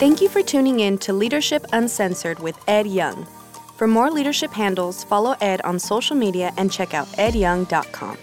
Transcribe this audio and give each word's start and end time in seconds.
Thank 0.00 0.22
you 0.22 0.30
for 0.30 0.40
tuning 0.42 0.80
in 0.80 0.96
to 1.00 1.12
Leadership 1.12 1.66
Uncensored 1.74 2.38
with 2.38 2.58
Ed 2.66 2.86
Young. 2.86 3.26
For 3.76 3.86
more 3.86 4.10
leadership 4.10 4.50
handles, 4.50 5.04
follow 5.04 5.36
Ed 5.42 5.60
on 5.60 5.78
social 5.78 6.16
media 6.16 6.54
and 6.56 6.72
check 6.72 6.94
out 6.94 7.06
edyoung.com. 7.18 8.16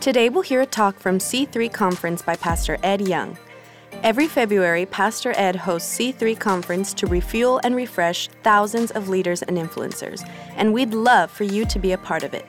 Today 0.00 0.28
we'll 0.28 0.42
hear 0.42 0.62
a 0.62 0.66
talk 0.66 0.98
from 0.98 1.18
C3 1.18 1.72
Conference 1.72 2.20
by 2.20 2.34
Pastor 2.34 2.78
Ed 2.82 3.06
Young. 3.06 3.38
Every 4.02 4.26
February, 4.26 4.86
Pastor 4.86 5.32
Ed 5.36 5.54
hosts 5.54 5.96
C3 5.96 6.36
Conference 6.36 6.92
to 6.94 7.06
refuel 7.06 7.60
and 7.62 7.76
refresh 7.76 8.26
thousands 8.42 8.90
of 8.90 9.08
leaders 9.08 9.42
and 9.42 9.56
influencers, 9.56 10.28
and 10.56 10.74
we'd 10.74 10.92
love 10.92 11.30
for 11.30 11.44
you 11.44 11.64
to 11.64 11.78
be 11.78 11.92
a 11.92 11.98
part 11.98 12.24
of 12.24 12.34
it. 12.34 12.44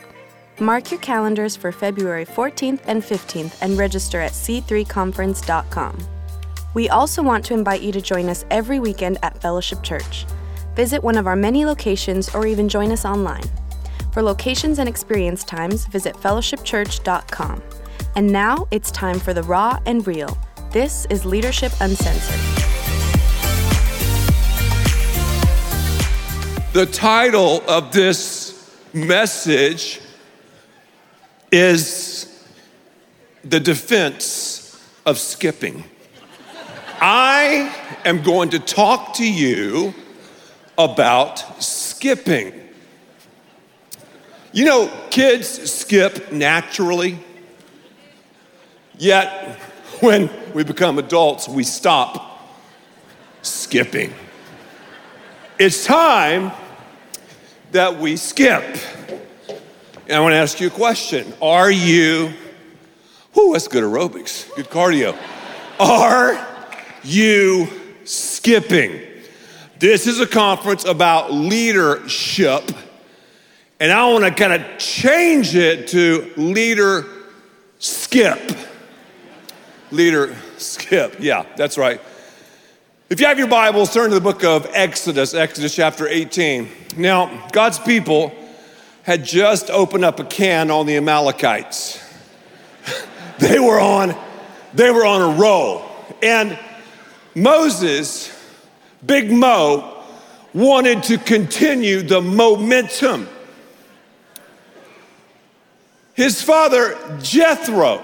Mark 0.60 0.90
your 0.90 1.00
calendars 1.02 1.56
for 1.56 1.72
February 1.72 2.26
14th 2.26 2.82
and 2.88 3.04
15th 3.04 3.62
and 3.62 3.78
register 3.78 4.20
at 4.20 4.32
c3conference.com. 4.32 6.17
We 6.78 6.90
also 6.90 7.24
want 7.24 7.44
to 7.46 7.56
invite 7.56 7.82
you 7.82 7.92
to 7.92 8.00
join 8.00 8.30
us 8.30 8.46
every 8.52 8.80
weekend 8.80 9.18
at 9.24 9.42
Fellowship 9.42 9.82
Church. 9.82 10.28
Visit 10.76 11.04
one 11.04 11.18
of 11.18 11.26
our 11.26 11.36
many 11.36 11.66
locations 11.66 12.30
or 12.36 12.46
even 12.46 12.70
join 12.70 12.92
us 12.92 13.04
online. 13.04 13.46
For 14.14 14.22
locations 14.22 14.78
and 14.78 14.88
experience 14.88 15.44
times, 15.44 15.88
visit 15.88 16.16
fellowshipchurch.com. 16.18 17.64
And 18.16 18.32
now 18.32 18.68
it's 18.70 18.92
time 18.92 19.18
for 19.18 19.34
the 19.34 19.42
raw 19.42 19.80
and 19.88 20.06
real. 20.06 20.38
This 20.72 21.08
is 21.10 21.26
Leadership 21.26 21.72
Uncensored. 21.82 22.40
The 26.74 26.86
title 26.92 27.64
of 27.68 27.92
this 27.92 28.72
message 28.94 30.00
is 31.52 32.46
The 33.44 33.60
Defense 33.60 34.80
of 35.08 35.18
Skipping. 35.18 35.84
I 37.00 37.74
am 38.06 38.24
going 38.24 38.50
to 38.50 38.60
talk 38.60 39.16
to 39.16 39.32
you 39.32 39.94
about 40.78 41.62
skipping. 41.62 42.54
You 44.52 44.66
know, 44.66 44.92
kids 45.12 45.48
skip 45.72 46.32
naturally, 46.32 47.20
yet 48.98 49.60
when 50.00 50.30
we 50.54 50.64
become 50.64 50.98
adults, 50.98 51.48
we 51.48 51.64
stop 51.64 52.50
skipping. 53.44 54.12
It's 55.60 55.86
time 55.86 56.52
that 57.74 58.00
we 58.00 58.18
skip. 58.18 58.64
And 60.08 60.16
I 60.16 60.20
want 60.20 60.34
to 60.34 60.38
ask 60.38 60.60
you 60.60 60.68
a 60.68 60.72
question. 60.72 61.32
Are 61.44 61.70
you, 61.70 62.34
whoo, 63.36 63.54
that's 63.54 63.68
good 63.68 63.84
aerobics, 63.84 64.54
good 64.56 64.70
cardio. 64.70 65.16
Are 65.80 66.57
you 67.04 67.68
skipping? 68.06 69.02
This 69.80 70.08
is 70.08 70.20
a 70.20 70.28
conference 70.28 70.86
about 70.86 71.32
leadership, 71.32 72.72
and 73.80 73.92
I 73.92 74.12
want 74.12 74.24
to 74.26 74.32
kind 74.32 74.54
of 74.54 74.78
change 74.80 75.56
it 75.56 75.90
to 75.90 76.34
leader 76.36 77.06
skip. 77.80 78.40
Leader 79.92 80.36
skip, 80.58 81.18
yeah, 81.20 81.46
that's 81.56 81.78
right. 81.78 82.02
If 83.10 83.22
you 83.22 83.28
have 83.28 83.38
your 83.38 83.48
Bibles, 83.48 83.94
turn 83.94 84.10
to 84.10 84.16
the 84.16 84.22
book 84.22 84.44
of 84.44 84.68
Exodus, 84.74 85.34
Exodus 85.34 85.74
chapter 85.74 86.08
18. 86.08 86.68
Now, 86.98 87.48
God's 87.54 87.80
people 87.80 88.34
had 89.04 89.24
just 89.24 89.70
opened 89.70 90.04
up 90.04 90.20
a 90.20 90.26
can 90.26 90.70
on 90.70 90.86
the 90.86 90.98
Amalekites. 90.98 92.04
they 93.40 93.60
were 93.60 93.80
on, 93.80 94.14
they 94.74 94.92
were 94.92 95.06
on 95.06 95.22
a 95.22 95.40
roll. 95.40 95.86
And 96.22 96.60
Moses, 97.38 98.36
Big 99.06 99.32
Mo, 99.32 100.04
wanted 100.56 101.04
to 101.04 101.20
continue 101.20 102.02
the 102.02 102.20
momentum. 102.20 103.30
His 106.16 106.42
father, 106.42 106.98
Jethro, 107.22 108.04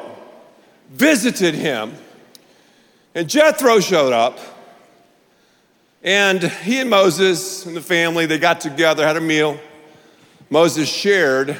visited 0.91 1.55
him, 1.55 1.95
and 3.15 3.27
Jethro 3.27 3.79
showed 3.79 4.13
up. 4.13 4.37
And 6.03 6.43
he 6.43 6.79
and 6.81 6.91
Moses 6.91 7.65
and 7.65 7.75
the 7.75 7.81
family, 7.81 8.27
they 8.27 8.37
got 8.37 8.61
together, 8.61 9.03
had 9.03 9.17
a 9.17 9.21
meal. 9.21 9.59
Moses 10.51 10.87
shared 10.87 11.59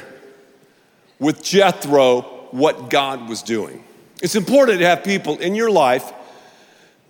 with 1.18 1.42
Jethro 1.42 2.20
what 2.52 2.88
God 2.88 3.28
was 3.28 3.42
doing. 3.42 3.82
It's 4.22 4.36
important 4.36 4.78
to 4.78 4.86
have 4.86 5.02
people 5.02 5.38
in 5.38 5.56
your 5.56 5.72
life 5.72 6.12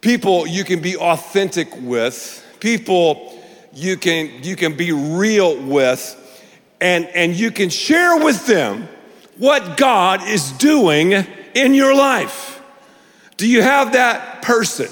people 0.04 0.46
you 0.46 0.64
can 0.64 0.80
be 0.80 0.96
authentic 0.98 1.68
with, 1.80 2.46
people 2.60 3.42
you 3.72 3.96
can, 3.96 4.30
you 4.44 4.54
can 4.54 4.76
be 4.76 4.92
real 4.92 5.60
with, 5.60 6.20
and, 6.78 7.06
and 7.06 7.34
you 7.34 7.50
can 7.50 7.70
share 7.70 8.22
with 8.22 8.46
them 8.46 8.86
what 9.38 9.78
God 9.78 10.28
is 10.28 10.52
doing 10.52 11.12
in 11.54 11.72
your 11.72 11.96
life. 11.96 12.62
Do 13.38 13.48
you 13.48 13.62
have 13.62 13.94
that 13.94 14.42
person? 14.42 14.88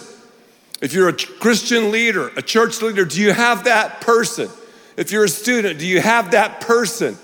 If 0.80 0.94
you're 0.94 1.10
a 1.10 1.12
Christian 1.12 1.92
leader, 1.92 2.28
a 2.34 2.42
church 2.42 2.80
leader, 2.80 3.04
do 3.04 3.20
you 3.20 3.32
have 3.32 3.64
that 3.64 4.00
person? 4.00 4.48
If 4.96 5.12
you're 5.12 5.24
a 5.24 5.28
student, 5.28 5.78
do 5.78 5.86
you 5.86 6.00
have 6.00 6.30
that 6.30 6.62
person? 6.62 7.18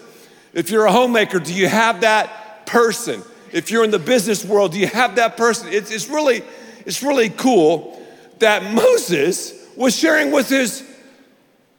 If 0.53 0.71
you're 0.71 0.85
a 0.85 0.93
homemaker, 0.93 1.39
do 1.39 1.55
you 1.55 1.69
have 1.69 2.03
that 2.03 2.67
person? 2.67 3.23
If 3.51 3.71
you're 3.71 3.83
in 3.83 3.91
the 3.91 3.99
business 3.99 4.45
world, 4.45 4.73
do 4.73 4.79
you 4.79 4.89
have 4.89 5.17
that 5.17 5.39
person? 5.39 5.69
It's, 5.71 5.91
it's 5.91 6.09
really 6.09 6.43
it's 6.89 7.03
really 7.03 7.29
cool 7.29 8.03
that 8.39 8.73
Moses 8.73 9.53
was 9.77 9.95
sharing 9.95 10.33
with 10.33 10.49
his 10.49 10.83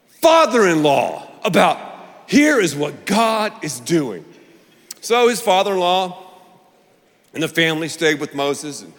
father 0.05 0.67
in 0.67 0.83
law 0.83 1.27
about 1.43 1.79
here 2.27 2.59
is 2.59 2.75
what 2.75 3.07
God 3.07 3.51
is 3.63 3.79
doing. 3.79 4.23
So 5.01 5.27
his 5.27 5.41
father 5.41 5.73
in 5.73 5.79
law 5.79 6.31
and 7.33 7.41
the 7.41 7.47
family 7.47 7.87
stayed 7.87 8.19
with 8.19 8.35
Moses, 8.35 8.83
and 8.83 8.93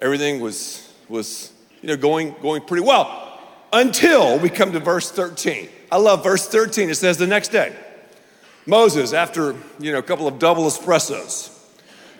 everything 0.00 0.38
was, 0.38 0.88
was 1.08 1.52
you 1.82 1.88
know, 1.88 1.96
going, 1.96 2.36
going 2.40 2.62
pretty 2.62 2.86
well 2.86 3.40
until 3.72 4.38
we 4.38 4.48
come 4.48 4.70
to 4.70 4.78
verse 4.78 5.10
13. 5.10 5.68
I 5.90 5.96
love 5.96 6.22
verse 6.22 6.46
13. 6.46 6.90
It 6.90 6.94
says 6.94 7.16
the 7.16 7.26
next 7.26 7.48
day, 7.48 7.74
Moses, 8.66 9.12
after 9.12 9.56
you 9.80 9.90
know, 9.90 9.98
a 9.98 10.02
couple 10.02 10.28
of 10.28 10.38
double 10.38 10.62
espressos, 10.66 11.58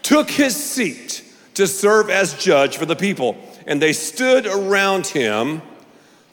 took 0.03 0.28
his 0.28 0.56
seat 0.56 1.22
to 1.59 1.67
serve 1.67 2.09
as 2.09 2.35
judge 2.35 2.77
for 2.77 2.87
the 2.87 2.95
people. 2.95 3.37
And 3.67 3.83
they 3.83 3.93
stood 3.93 4.47
around 4.47 5.09
him 5.09 5.61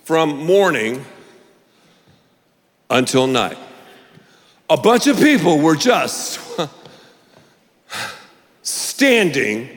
from 0.03 0.45
morning 0.45 1.03
until 2.91 3.25
night. 3.25 3.57
A 4.69 4.77
bunch 4.77 5.07
of 5.07 5.17
people 5.17 5.57
were 5.57 5.75
just 5.75 6.39
standing 8.61 9.67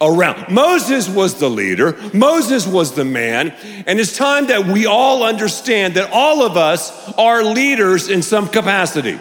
around. 0.00 0.50
Moses 0.50 1.06
was 1.06 1.34
the 1.34 1.50
leader, 1.50 1.94
Moses 2.14 2.66
was 2.66 2.92
the 2.92 3.04
man, 3.04 3.50
and 3.86 4.00
it's 4.00 4.16
time 4.16 4.46
that 4.46 4.64
we 4.64 4.86
all 4.86 5.22
understand 5.22 5.94
that 5.94 6.08
all 6.14 6.40
of 6.40 6.56
us 6.56 7.12
are 7.18 7.44
leaders 7.44 8.08
in 8.08 8.22
some 8.22 8.48
capacity. 8.48 9.20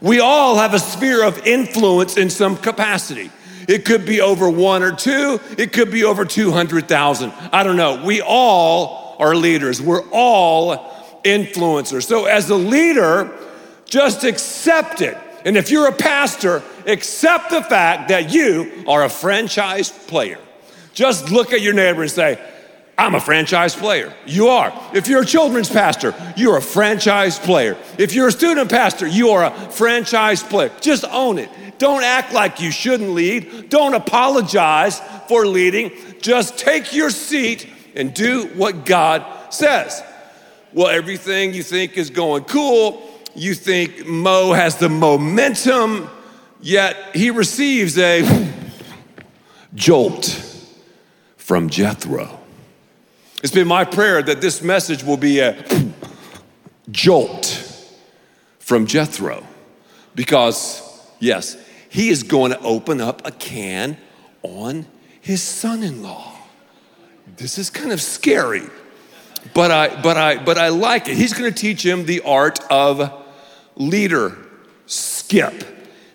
We 0.00 0.20
all 0.20 0.56
have 0.56 0.72
a 0.72 0.78
sphere 0.78 1.22
of 1.22 1.46
influence 1.46 2.16
in 2.16 2.30
some 2.30 2.56
capacity. 2.56 3.30
It 3.68 3.84
could 3.84 4.06
be 4.06 4.20
over 4.20 4.48
one 4.48 4.82
or 4.82 4.92
two, 4.92 5.40
it 5.58 5.72
could 5.72 5.90
be 5.90 6.04
over 6.04 6.24
200,000. 6.24 7.32
I 7.52 7.62
don't 7.62 7.76
know. 7.76 8.04
We 8.04 8.20
all 8.20 9.16
are 9.18 9.34
leaders, 9.34 9.80
we're 9.80 10.04
all 10.10 10.92
influencers. 11.24 12.04
So, 12.04 12.26
as 12.26 12.50
a 12.50 12.56
leader, 12.56 13.32
just 13.84 14.24
accept 14.24 15.00
it. 15.00 15.16
And 15.44 15.56
if 15.56 15.70
you're 15.70 15.88
a 15.88 15.92
pastor, 15.92 16.62
accept 16.86 17.50
the 17.50 17.62
fact 17.62 18.08
that 18.08 18.32
you 18.32 18.84
are 18.88 19.04
a 19.04 19.08
franchise 19.08 19.90
player. 19.90 20.38
Just 20.92 21.30
look 21.30 21.52
at 21.52 21.60
your 21.60 21.74
neighbor 21.74 22.02
and 22.02 22.10
say, 22.10 22.40
I'm 22.98 23.14
a 23.14 23.20
franchise 23.20 23.74
player. 23.74 24.14
You 24.24 24.48
are. 24.48 24.72
If 24.94 25.06
you're 25.06 25.22
a 25.22 25.26
children's 25.26 25.68
pastor, 25.68 26.14
you're 26.34 26.56
a 26.56 26.62
franchise 26.62 27.38
player. 27.38 27.76
If 27.98 28.14
you're 28.14 28.28
a 28.28 28.32
student 28.32 28.70
pastor, 28.70 29.06
you 29.06 29.30
are 29.30 29.44
a 29.44 29.70
franchise 29.70 30.42
player. 30.42 30.70
Just 30.80 31.04
own 31.04 31.38
it. 31.38 31.50
Don't 31.78 32.02
act 32.02 32.32
like 32.32 32.60
you 32.60 32.70
shouldn't 32.70 33.10
lead. 33.10 33.68
Don't 33.68 33.92
apologize 33.92 35.00
for 35.28 35.46
leading. 35.46 35.92
Just 36.22 36.58
take 36.58 36.94
your 36.94 37.10
seat 37.10 37.68
and 37.94 38.14
do 38.14 38.46
what 38.54 38.86
God 38.86 39.52
says. 39.52 40.02
Well, 40.72 40.88
everything 40.88 41.52
you 41.52 41.62
think 41.62 41.98
is 41.98 42.08
going 42.08 42.44
cool. 42.44 43.02
You 43.34 43.52
think 43.52 44.06
Mo 44.06 44.54
has 44.54 44.76
the 44.76 44.88
momentum, 44.88 46.08
yet 46.62 47.14
he 47.14 47.30
receives 47.30 47.98
a 47.98 48.50
jolt 49.74 50.42
from 51.36 51.68
Jethro. 51.68 52.40
It's 53.46 53.54
been 53.54 53.68
my 53.68 53.84
prayer 53.84 54.20
that 54.22 54.40
this 54.40 54.60
message 54.60 55.04
will 55.04 55.16
be 55.16 55.38
a 55.38 55.64
jolt 56.90 57.46
from 58.58 58.86
Jethro 58.86 59.46
because, 60.16 60.82
yes, 61.20 61.56
he 61.88 62.08
is 62.08 62.24
going 62.24 62.50
to 62.50 62.58
open 62.58 63.00
up 63.00 63.24
a 63.24 63.30
can 63.30 63.98
on 64.42 64.84
his 65.20 65.42
son 65.42 65.84
in 65.84 66.02
law. 66.02 66.36
this 67.36 67.56
is 67.56 67.70
kind 67.70 67.92
of 67.92 68.02
scary, 68.02 68.64
but 69.54 69.70
I, 69.70 70.02
but 70.02 70.16
I, 70.16 70.42
but 70.42 70.58
I 70.58 70.70
like 70.70 71.06
it. 71.06 71.16
He's 71.16 71.32
going 71.32 71.48
to 71.48 71.56
teach 71.56 71.86
him 71.86 72.04
the 72.04 72.22
art 72.22 72.58
of 72.68 73.12
leader 73.76 74.36
skip. 74.86 75.54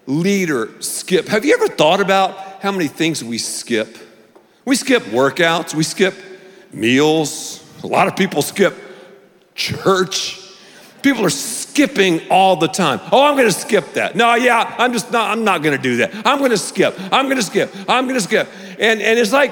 Leader 0.05 0.69
skip. 0.81 1.29
Have 1.29 1.45
you 1.45 1.53
ever 1.53 1.69
thought 1.69 2.01
about 2.01 2.61
how 2.61 2.73
many 2.73 2.89
things 2.89 3.23
we 3.23 3.37
skip? 3.37 3.97
We 4.65 4.75
skip 4.75 5.03
workouts, 5.03 5.73
we 5.73 5.83
skip 5.83 6.13
meals. 6.73 7.63
A 7.83 7.87
lot 7.87 8.07
of 8.07 8.15
people 8.15 8.41
skip 8.41 8.75
church. 9.55 10.39
People 11.01 11.25
are 11.25 11.31
skipping 11.31 12.21
all 12.29 12.55
the 12.55 12.67
time. 12.67 12.99
Oh, 13.11 13.23
I'm 13.23 13.35
gonna 13.35 13.51
skip 13.51 13.93
that. 13.93 14.15
No, 14.15 14.35
yeah, 14.35 14.75
I'm 14.77 14.93
just 14.93 15.11
not, 15.11 15.31
I'm 15.31 15.43
not 15.43 15.63
gonna 15.63 15.77
do 15.77 15.97
that. 15.97 16.13
I'm 16.25 16.39
gonna 16.39 16.57
skip. 16.57 16.95
I'm 17.11 17.27
gonna 17.27 17.41
skip. 17.41 17.73
I'm 17.89 18.07
gonna 18.07 18.21
skip. 18.21 18.47
And, 18.79 19.01
and 19.01 19.17
it's 19.17 19.31
like 19.31 19.51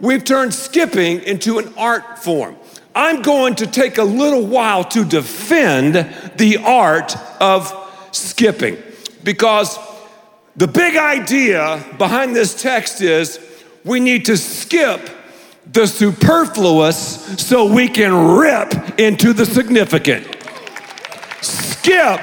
we've 0.00 0.24
turned 0.24 0.52
skipping 0.52 1.22
into 1.22 1.58
an 1.58 1.72
art 1.76 2.18
form. 2.18 2.56
I'm 2.94 3.22
going 3.22 3.54
to 3.56 3.66
take 3.66 3.96
a 3.96 4.04
little 4.04 4.44
while 4.44 4.84
to 4.84 5.04
defend 5.04 5.94
the 6.36 6.58
art 6.58 7.16
of 7.40 7.72
skipping 8.12 8.76
because 9.24 9.78
the 10.56 10.68
big 10.68 10.96
idea 10.96 11.82
behind 11.96 12.36
this 12.36 12.60
text 12.60 13.00
is 13.00 13.40
we 13.84 13.98
need 13.98 14.26
to 14.26 14.36
skip 14.36 15.08
the 15.66 15.86
superfluous 15.86 16.96
so 17.40 17.72
we 17.72 17.88
can 17.88 18.36
rip 18.36 18.98
into 18.98 19.32
the 19.32 19.46
significant. 19.46 20.26
Skip 21.40 22.20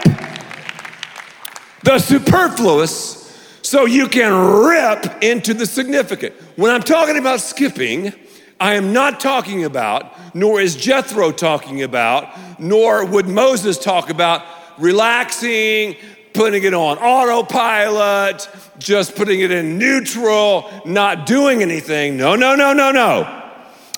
the 1.83 1.99
superfluous 1.99 3.17
so 3.61 3.85
you 3.85 4.07
can 4.07 4.33
rip 4.65 5.23
into 5.23 5.53
the 5.53 5.65
significant. 5.65 6.33
When 6.55 6.71
I'm 6.71 6.83
talking 6.83 7.17
about 7.17 7.41
skipping, 7.41 8.13
I 8.59 8.73
am 8.73 8.91
not 8.91 9.19
talking 9.19 9.63
about, 9.63 10.35
nor 10.35 10.59
is 10.59 10.75
Jethro 10.75 11.31
talking 11.31 11.83
about, 11.83 12.59
nor 12.59 13.05
would 13.05 13.27
Moses 13.27 13.77
talk 13.77 14.09
about 14.09 14.43
relaxing, 14.77 15.95
putting 16.39 16.63
it 16.63 16.73
on 16.73 16.97
autopilot, 16.99 18.47
just 18.77 19.13
putting 19.13 19.41
it 19.41 19.51
in 19.51 19.77
neutral, 19.77 20.71
not 20.85 21.25
doing 21.25 21.61
anything. 21.61 22.15
No, 22.15 22.37
no, 22.37 22.55
no, 22.55 22.71
no, 22.71 22.93
no. 22.93 23.51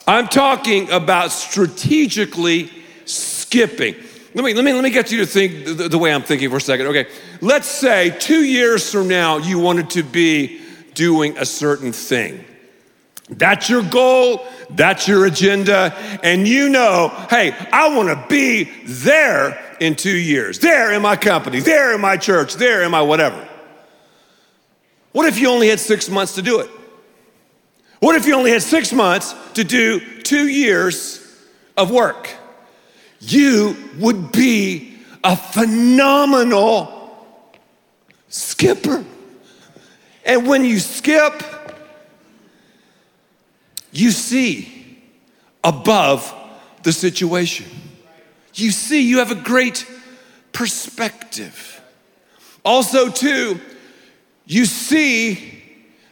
I'm 0.08 0.28
talking 0.28 0.90
about 0.90 1.32
strategically 1.32 2.72
skipping. 3.06 3.94
Let 4.34 4.44
me, 4.44 4.56
let 4.56 4.66
me, 4.66 4.74
let 4.74 4.84
me 4.84 4.90
get 4.90 5.12
you 5.12 5.20
to 5.20 5.28
think 5.28 5.66
the, 5.66 5.88
the 5.88 6.00
way 6.00 6.12
I'm 6.12 6.24
thinking 6.24 6.50
for 6.50 6.58
a 6.58 6.62
second. 6.62 6.88
Okay, 6.88 7.06
let's 7.42 7.68
say 7.68 8.18
two 8.18 8.44
years 8.44 8.92
from 8.92 9.08
now 9.08 9.38
you 9.38 9.60
wanted 9.60 9.92
to 9.92 10.02
be 10.02 10.62
doing 10.96 11.38
a 11.38 11.46
certain 11.46 11.92
thing. 11.92 12.44
That's 13.30 13.70
your 13.70 13.84
goal, 13.84 14.48
that's 14.72 15.08
your 15.08 15.28
agenda, 15.28 15.96
and 16.24 16.48
you 16.48 16.70
know, 16.70 17.10
hey, 17.30 17.56
I 17.72 17.96
wanna 17.96 18.26
be 18.28 18.64
there 18.84 19.71
in 19.82 19.96
two 19.96 20.16
years, 20.16 20.60
there 20.60 20.94
in 20.94 21.02
my 21.02 21.16
company, 21.16 21.60
there 21.60 21.96
in 21.96 22.00
my 22.00 22.16
church, 22.16 22.54
there 22.54 22.84
in 22.84 22.92
my 22.92 23.02
whatever. 23.02 23.50
What 25.12 25.28
if 25.28 25.40
you 25.40 25.50
only 25.50 25.70
had 25.70 25.80
six 25.80 26.08
months 26.08 26.36
to 26.36 26.44
do 26.44 26.60
it? 26.60 26.70
What 28.00 28.16
if 28.16 28.28
you 28.28 28.36
only 28.36 28.52
had 28.52 28.62
six 28.62 28.94
months 28.94 29.34
to 29.56 29.64
do 29.64 30.00
two 30.22 30.48
years 30.48 31.20
of 31.76 31.90
work? 31.90 32.30
You 33.22 33.76
would 33.98 34.32
be 34.32 35.00
a 35.24 35.36
phenomenal 35.36 37.28
skipper. 38.30 39.04
And 40.24 40.48
when 40.48 40.64
you 40.64 40.78
skip, 40.78 41.42
you 43.92 44.12
see 44.12 45.02
above 45.64 46.32
the 46.84 46.94
situation. 46.94 47.81
You 48.54 48.72
see, 48.72 49.02
you 49.02 49.20
have 49.20 49.32
a 49.32 49.36
great 49.36 49.86
perspective. 50.54 51.82
Also, 52.64 53.10
too, 53.10 53.60
you 54.46 54.66
see 54.66 55.64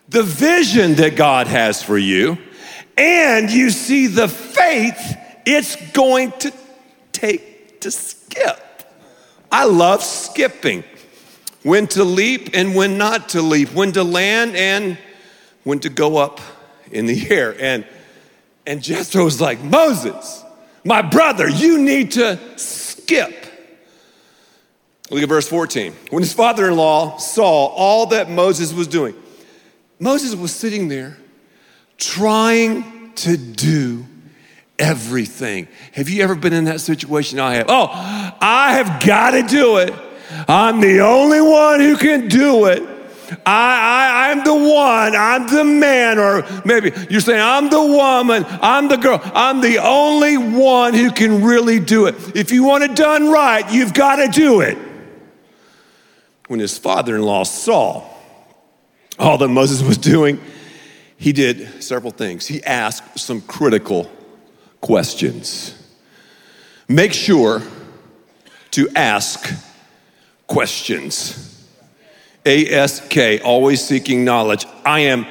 the 0.07 0.23
vision 0.23 0.95
that 0.95 1.15
God 1.15 1.47
has 1.47 1.83
for 1.83 1.97
you, 1.97 2.37
and 2.97 3.49
you 3.51 3.69
see 3.69 4.07
the 4.07 4.27
faith 4.27 5.17
it's 5.45 5.75
going 5.91 6.31
to 6.39 6.53
take 7.11 7.81
to 7.81 7.91
skip. 7.91 8.59
I 9.51 9.65
love 9.65 10.03
skipping. 10.03 10.83
When 11.63 11.87
to 11.87 12.03
leap 12.03 12.51
and 12.53 12.75
when 12.75 12.97
not 12.97 13.29
to 13.29 13.41
leap, 13.41 13.73
when 13.73 13.91
to 13.93 14.03
land 14.03 14.55
and 14.55 14.97
when 15.63 15.79
to 15.79 15.89
go 15.89 16.17
up 16.17 16.39
in 16.91 17.05
the 17.05 17.29
air. 17.31 17.55
And, 17.59 17.85
and 18.65 18.81
Jethro 18.81 19.25
was 19.25 19.41
like, 19.41 19.61
Moses, 19.63 20.43
my 20.85 21.01
brother, 21.01 21.49
you 21.49 21.79
need 21.79 22.11
to 22.11 22.39
skip. 22.57 23.45
Look 25.09 25.23
at 25.23 25.29
verse 25.29 25.47
14. 25.47 25.93
When 26.11 26.21
his 26.21 26.33
father 26.33 26.67
in 26.67 26.75
law 26.75 27.17
saw 27.17 27.67
all 27.67 28.07
that 28.07 28.29
Moses 28.29 28.73
was 28.73 28.87
doing, 28.87 29.15
Moses 29.99 30.35
was 30.35 30.53
sitting 30.53 30.87
there 30.87 31.17
trying 31.97 33.13
to 33.15 33.35
do 33.35 34.05
everything. 34.77 35.67
Have 35.93 36.09
you 36.09 36.23
ever 36.23 36.35
been 36.35 36.53
in 36.53 36.65
that 36.65 36.79
situation? 36.79 37.39
I 37.39 37.55
have. 37.55 37.65
Oh, 37.67 37.87
I 37.91 38.73
have 38.73 39.05
got 39.05 39.31
to 39.31 39.43
do 39.43 39.77
it. 39.77 39.93
I'm 40.47 40.79
the 40.79 41.01
only 41.01 41.41
one 41.41 41.79
who 41.79 41.97
can 41.97 42.27
do 42.27 42.65
it. 42.65 42.88
I, 43.45 44.29
I, 44.29 44.31
I'm 44.31 44.43
the 44.43 44.53
one, 44.53 45.15
I'm 45.15 45.47
the 45.47 45.63
man, 45.63 46.19
or 46.19 46.45
maybe 46.65 46.91
you're 47.09 47.21
saying, 47.21 47.41
I'm 47.41 47.69
the 47.69 47.83
woman, 47.83 48.45
I'm 48.47 48.87
the 48.87 48.97
girl, 48.97 49.21
I'm 49.23 49.61
the 49.61 49.79
only 49.79 50.37
one 50.37 50.93
who 50.93 51.11
can 51.11 51.43
really 51.43 51.79
do 51.79 52.05
it. 52.05 52.15
If 52.35 52.51
you 52.51 52.63
want 52.63 52.83
it 52.83 52.95
done 52.95 53.29
right, 53.29 53.69
you've 53.71 53.93
got 53.93 54.17
to 54.17 54.27
do 54.27 54.61
it. 54.61 54.77
When 56.47 56.59
his 56.59 56.77
father 56.77 57.15
in 57.15 57.21
law 57.21 57.43
saw 57.43 58.03
all 59.17 59.37
that 59.37 59.49
Moses 59.49 59.81
was 59.81 59.97
doing, 59.97 60.39
he 61.17 61.33
did 61.33 61.83
several 61.83 62.11
things. 62.11 62.47
He 62.47 62.63
asked 62.63 63.19
some 63.19 63.41
critical 63.41 64.09
questions. 64.81 65.75
Make 66.87 67.13
sure 67.13 67.61
to 68.71 68.89
ask 68.95 69.53
questions. 70.47 71.48
ASK, 72.49 73.43
always 73.43 73.85
seeking 73.85 74.25
knowledge. 74.25 74.65
I 74.83 75.01
am, 75.01 75.27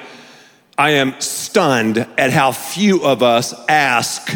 I 0.77 0.91
am 0.93 1.21
stunned 1.21 1.99
at 2.17 2.31
how 2.31 2.53
few 2.53 3.03
of 3.05 3.23
us 3.23 3.55
ask 3.69 4.31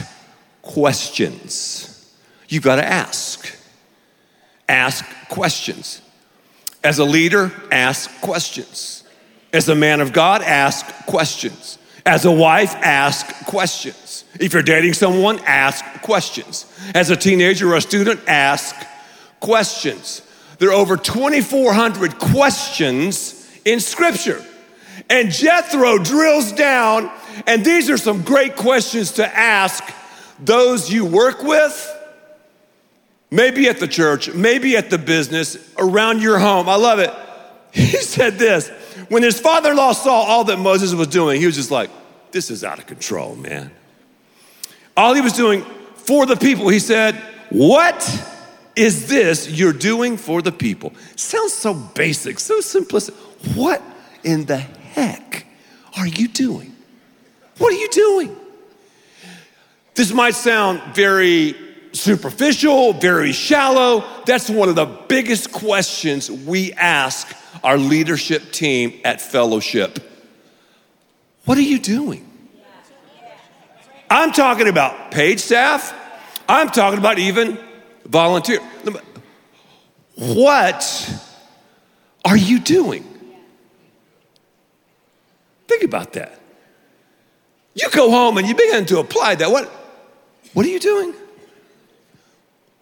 questions. 0.62 2.12
You've 2.48 2.64
got 2.64 2.76
to 2.76 2.84
ask. 2.84 3.56
Ask 4.68 5.04
questions. 5.28 6.02
As 6.82 6.98
a 6.98 7.04
leader, 7.04 7.52
ask 7.70 8.10
questions. 8.20 9.04
As 9.52 9.68
a 9.68 9.74
man 9.74 10.00
of 10.00 10.12
God, 10.12 10.42
ask 10.42 10.86
questions. 11.06 11.78
As 12.04 12.24
a 12.24 12.32
wife, 12.32 12.74
ask 12.74 13.26
questions. 13.46 14.24
If 14.40 14.54
you're 14.54 14.62
dating 14.62 14.94
someone, 14.94 15.38
ask 15.40 15.84
questions. 16.02 16.66
As 16.94 17.10
a 17.10 17.16
teenager 17.16 17.72
or 17.72 17.76
a 17.76 17.80
student, 17.80 18.20
ask 18.26 18.74
questions. 19.38 20.22
There 20.62 20.70
are 20.70 20.74
over 20.74 20.96
2,400 20.96 22.20
questions 22.20 23.50
in 23.64 23.80
Scripture. 23.80 24.40
And 25.10 25.32
Jethro 25.32 25.98
drills 25.98 26.52
down, 26.52 27.10
and 27.48 27.64
these 27.64 27.90
are 27.90 27.96
some 27.96 28.22
great 28.22 28.54
questions 28.54 29.10
to 29.14 29.26
ask 29.26 29.82
those 30.38 30.88
you 30.88 31.04
work 31.04 31.42
with, 31.42 31.90
maybe 33.28 33.68
at 33.68 33.80
the 33.80 33.88
church, 33.88 34.32
maybe 34.32 34.76
at 34.76 34.88
the 34.88 34.98
business, 34.98 35.58
around 35.78 36.22
your 36.22 36.38
home. 36.38 36.68
I 36.68 36.76
love 36.76 37.00
it. 37.00 37.12
He 37.72 37.96
said 37.96 38.38
this 38.38 38.68
when 39.08 39.24
his 39.24 39.40
father 39.40 39.72
in 39.72 39.76
law 39.76 39.90
saw 39.90 40.12
all 40.12 40.44
that 40.44 40.60
Moses 40.60 40.94
was 40.94 41.08
doing, 41.08 41.40
he 41.40 41.46
was 41.46 41.56
just 41.56 41.72
like, 41.72 41.90
This 42.30 42.52
is 42.52 42.62
out 42.62 42.78
of 42.78 42.86
control, 42.86 43.34
man. 43.34 43.72
All 44.96 45.12
he 45.12 45.22
was 45.22 45.32
doing 45.32 45.62
for 45.96 46.24
the 46.24 46.36
people, 46.36 46.68
he 46.68 46.78
said, 46.78 47.16
What 47.50 47.98
is 48.76 49.08
this 49.08 49.50
you're 49.50 49.72
doing 49.72 50.16
for 50.16 50.42
the 50.42 50.52
people? 50.52 50.92
Sounds 51.16 51.52
so 51.52 51.74
basic, 51.74 52.40
so 52.40 52.60
simplistic. 52.60 53.14
What 53.56 53.82
in 54.24 54.44
the 54.46 54.56
heck 54.56 55.46
are 55.96 56.06
you 56.06 56.28
doing? 56.28 56.74
What 57.58 57.72
are 57.72 57.76
you 57.76 57.88
doing? 57.88 58.36
This 59.94 60.12
might 60.12 60.34
sound 60.34 60.80
very 60.94 61.54
superficial, 61.92 62.94
very 62.94 63.32
shallow. 63.32 64.04
That's 64.24 64.48
one 64.48 64.68
of 64.68 64.74
the 64.74 64.86
biggest 64.86 65.52
questions 65.52 66.30
we 66.30 66.72
ask 66.72 67.36
our 67.62 67.76
leadership 67.76 68.52
team 68.52 69.00
at 69.04 69.20
fellowship. 69.20 69.98
What 71.44 71.58
are 71.58 71.62
you 71.62 71.78
doing? 71.78 72.28
I'm 74.08 74.32
talking 74.32 74.68
about 74.68 75.10
paid 75.10 75.40
staff. 75.40 75.94
I'm 76.48 76.68
talking 76.68 76.98
about 76.98 77.18
even 77.18 77.58
volunteer. 78.04 78.60
What 80.16 81.10
are 82.24 82.36
you 82.36 82.60
doing? 82.60 83.04
Think 85.68 85.84
about 85.84 86.12
that. 86.14 86.38
You 87.74 87.88
go 87.90 88.10
home 88.10 88.36
and 88.38 88.46
you 88.46 88.54
begin 88.54 88.84
to 88.86 88.98
apply 88.98 89.36
that. 89.36 89.50
What, 89.50 89.68
what 90.52 90.66
are 90.66 90.68
you 90.68 90.80
doing? 90.80 91.14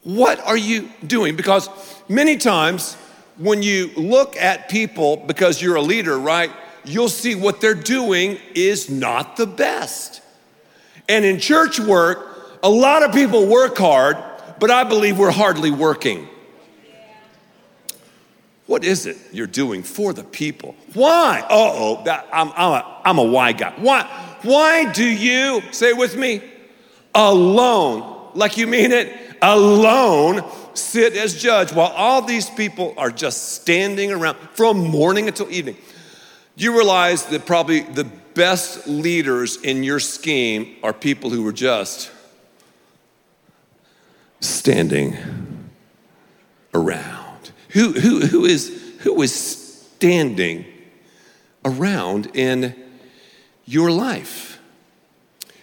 What 0.03 0.39
are 0.41 0.57
you 0.57 0.89
doing? 1.05 1.35
Because 1.35 1.69
many 2.09 2.37
times 2.37 2.95
when 3.37 3.63
you 3.63 3.91
look 3.95 4.35
at 4.35 4.69
people, 4.69 5.17
because 5.17 5.61
you're 5.61 5.75
a 5.75 5.81
leader, 5.81 6.17
right, 6.19 6.51
you'll 6.83 7.09
see 7.09 7.35
what 7.35 7.61
they're 7.61 7.73
doing 7.73 8.37
is 8.55 8.89
not 8.89 9.37
the 9.37 9.47
best. 9.47 10.21
And 11.07 11.23
in 11.23 11.39
church 11.39 11.79
work, 11.79 12.59
a 12.63 12.69
lot 12.69 13.03
of 13.03 13.13
people 13.13 13.47
work 13.47 13.77
hard, 13.77 14.17
but 14.61 14.69
I 14.69 14.83
believe 14.83 15.17
we're 15.17 15.31
hardly 15.31 15.71
working. 15.71 16.29
What 18.67 18.83
is 18.85 19.07
it 19.07 19.17
you're 19.33 19.47
doing 19.47 19.81
for 19.81 20.13
the 20.13 20.23
people? 20.23 20.75
Why? 20.93 21.41
Uh 21.41 21.47
oh, 21.49 22.03
I'm, 22.31 22.51
I'm, 22.55 22.71
a, 22.71 23.01
I'm 23.03 23.17
a 23.17 23.23
why 23.23 23.53
guy. 23.53 23.73
Why? 23.77 24.03
Why 24.43 24.91
do 24.93 25.03
you, 25.03 25.61
say 25.71 25.93
with 25.93 26.15
me, 26.15 26.43
alone, 27.15 28.29
like 28.35 28.55
you 28.55 28.67
mean 28.67 28.91
it, 28.91 29.35
alone 29.41 30.49
sit 30.75 31.17
as 31.17 31.41
judge 31.41 31.73
while 31.73 31.91
all 31.97 32.21
these 32.21 32.49
people 32.51 32.93
are 32.97 33.09
just 33.09 33.53
standing 33.53 34.11
around 34.11 34.37
from 34.53 34.77
morning 34.77 35.27
until 35.27 35.49
evening? 35.49 35.75
You 36.55 36.77
realize 36.77 37.25
that 37.25 37.47
probably 37.47 37.79
the 37.79 38.05
best 38.35 38.87
leaders 38.87 39.57
in 39.57 39.83
your 39.83 39.99
scheme 39.99 40.75
are 40.83 40.93
people 40.93 41.31
who 41.31 41.41
were 41.41 41.51
just 41.51 42.11
standing 44.41 45.17
around. 46.73 47.51
Who, 47.69 47.93
who, 47.93 48.25
who, 48.25 48.45
is, 48.45 48.95
who 48.99 49.21
is 49.21 49.33
standing 49.33 50.65
around 51.63 52.35
in 52.35 52.75
your 53.65 53.91
life? 53.91 54.59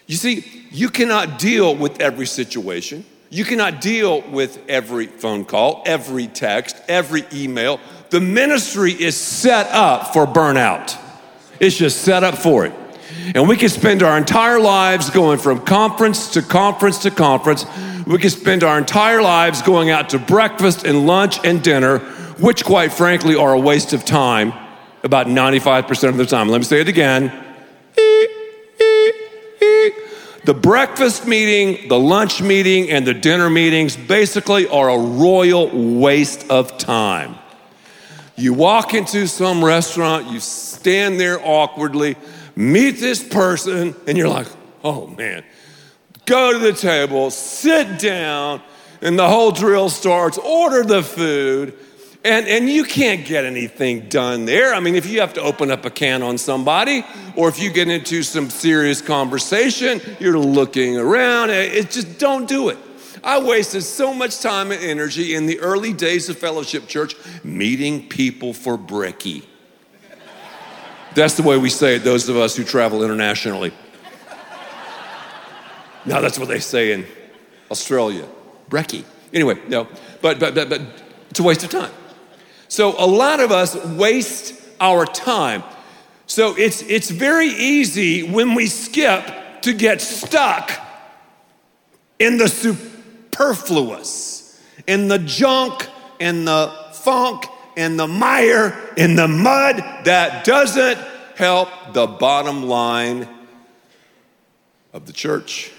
You 0.06 0.16
see, 0.16 0.66
you 0.70 0.88
cannot 0.88 1.38
deal 1.38 1.74
with 1.74 2.00
every 2.00 2.26
situation. 2.26 3.04
You 3.30 3.44
cannot 3.44 3.82
deal 3.82 4.22
with 4.22 4.58
every 4.68 5.06
phone 5.06 5.44
call, 5.44 5.82
every 5.84 6.28
text, 6.28 6.76
every 6.88 7.24
email. 7.32 7.78
The 8.08 8.20
ministry 8.20 8.92
is 8.92 9.16
set 9.16 9.66
up 9.66 10.14
for 10.14 10.26
burnout. 10.26 10.96
It's 11.60 11.76
just 11.76 12.00
set 12.02 12.24
up 12.24 12.36
for 12.38 12.64
it. 12.64 12.72
And 13.34 13.46
we 13.48 13.56
can 13.56 13.68
spend 13.68 14.02
our 14.02 14.16
entire 14.16 14.60
lives 14.60 15.10
going 15.10 15.38
from 15.38 15.60
conference 15.60 16.32
to 16.32 16.42
conference 16.42 16.98
to 17.02 17.10
conference. 17.10 17.66
We 18.08 18.16
can 18.16 18.30
spend 18.30 18.64
our 18.64 18.78
entire 18.78 19.20
lives 19.20 19.60
going 19.60 19.90
out 19.90 20.08
to 20.10 20.18
breakfast 20.18 20.86
and 20.86 21.06
lunch 21.06 21.44
and 21.44 21.62
dinner, 21.62 21.98
which, 22.38 22.64
quite 22.64 22.90
frankly, 22.90 23.36
are 23.36 23.52
a 23.52 23.58
waste 23.60 23.92
of 23.92 24.02
time 24.02 24.54
about 25.02 25.26
95% 25.26 26.08
of 26.08 26.16
the 26.16 26.24
time. 26.24 26.48
Let 26.48 26.56
me 26.56 26.64
say 26.64 26.80
it 26.80 26.88
again. 26.88 27.30
The 30.44 30.54
breakfast 30.54 31.26
meeting, 31.26 31.86
the 31.88 32.00
lunch 32.00 32.40
meeting, 32.40 32.88
and 32.88 33.06
the 33.06 33.12
dinner 33.12 33.50
meetings 33.50 33.94
basically 33.94 34.66
are 34.68 34.88
a 34.88 34.98
royal 34.98 35.98
waste 36.00 36.50
of 36.50 36.78
time. 36.78 37.34
You 38.36 38.54
walk 38.54 38.94
into 38.94 39.26
some 39.26 39.62
restaurant, 39.62 40.30
you 40.32 40.40
stand 40.40 41.20
there 41.20 41.38
awkwardly, 41.46 42.16
meet 42.56 42.92
this 42.92 43.22
person, 43.22 43.94
and 44.06 44.16
you're 44.16 44.30
like, 44.30 44.46
oh 44.82 45.08
man. 45.08 45.44
Go 46.28 46.52
to 46.52 46.58
the 46.58 46.74
table, 46.74 47.30
sit 47.30 47.98
down, 47.98 48.60
and 49.00 49.18
the 49.18 49.26
whole 49.26 49.50
drill 49.50 49.88
starts. 49.88 50.36
Order 50.36 50.84
the 50.84 51.02
food. 51.02 51.72
And, 52.22 52.46
and 52.46 52.68
you 52.68 52.84
can't 52.84 53.24
get 53.24 53.46
anything 53.46 54.10
done 54.10 54.44
there. 54.44 54.74
I 54.74 54.80
mean, 54.80 54.94
if 54.94 55.06
you 55.06 55.20
have 55.20 55.32
to 55.34 55.40
open 55.40 55.70
up 55.70 55.86
a 55.86 55.90
can 55.90 56.22
on 56.22 56.36
somebody, 56.36 57.02
or 57.34 57.48
if 57.48 57.58
you 57.58 57.70
get 57.70 57.88
into 57.88 58.22
some 58.22 58.50
serious 58.50 59.00
conversation, 59.00 60.02
you're 60.20 60.38
looking 60.38 60.98
around. 60.98 61.48
Eh, 61.48 61.62
it 61.62 61.90
just 61.90 62.18
don't 62.18 62.46
do 62.46 62.68
it. 62.68 62.76
I 63.24 63.40
wasted 63.40 63.82
so 63.82 64.12
much 64.12 64.40
time 64.40 64.70
and 64.70 64.82
energy 64.82 65.34
in 65.34 65.46
the 65.46 65.58
early 65.60 65.94
days 65.94 66.28
of 66.28 66.36
Fellowship 66.36 66.88
Church 66.88 67.14
meeting 67.42 68.06
people 68.06 68.52
for 68.52 68.76
brekkie. 68.76 69.44
That's 71.14 71.38
the 71.38 71.42
way 71.42 71.56
we 71.56 71.70
say 71.70 71.96
it, 71.96 72.04
those 72.04 72.28
of 72.28 72.36
us 72.36 72.54
who 72.54 72.64
travel 72.64 73.02
internationally. 73.02 73.72
Now, 76.08 76.20
that's 76.20 76.38
what 76.38 76.48
they 76.48 76.60
say 76.60 76.92
in 76.92 77.06
Australia 77.70 78.26
brekkie. 78.70 79.04
Anyway, 79.32 79.58
no, 79.68 79.86
but, 80.22 80.38
but, 80.38 80.54
but, 80.54 80.70
but 80.70 80.80
it's 81.30 81.38
a 81.38 81.42
waste 81.42 81.64
of 81.64 81.70
time. 81.70 81.90
So, 82.68 82.94
a 82.98 83.06
lot 83.06 83.40
of 83.40 83.52
us 83.52 83.76
waste 83.84 84.54
our 84.80 85.04
time. 85.04 85.62
So, 86.26 86.56
it's, 86.56 86.82
it's 86.82 87.10
very 87.10 87.48
easy 87.48 88.22
when 88.22 88.54
we 88.54 88.66
skip 88.66 89.62
to 89.62 89.74
get 89.74 90.00
stuck 90.00 90.72
in 92.18 92.38
the 92.38 92.48
superfluous, 92.48 94.60
in 94.86 95.08
the 95.08 95.18
junk, 95.18 95.86
in 96.18 96.46
the 96.46 96.74
funk, 96.92 97.44
in 97.76 97.96
the 97.96 98.06
mire, 98.06 98.92
in 98.96 99.14
the 99.14 99.28
mud 99.28 99.76
that 100.04 100.44
doesn't 100.44 100.98
help 101.36 101.68
the 101.92 102.06
bottom 102.06 102.64
line 102.64 103.28
of 104.92 105.06
the 105.06 105.12
church, 105.12 105.70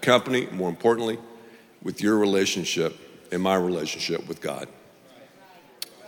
company, 0.00 0.46
more 0.52 0.68
importantly, 0.68 1.18
with 1.82 2.00
your 2.00 2.18
relationship 2.18 2.96
and 3.32 3.42
my 3.42 3.54
relationship 3.56 4.26
with 4.26 4.40
God. 4.40 4.68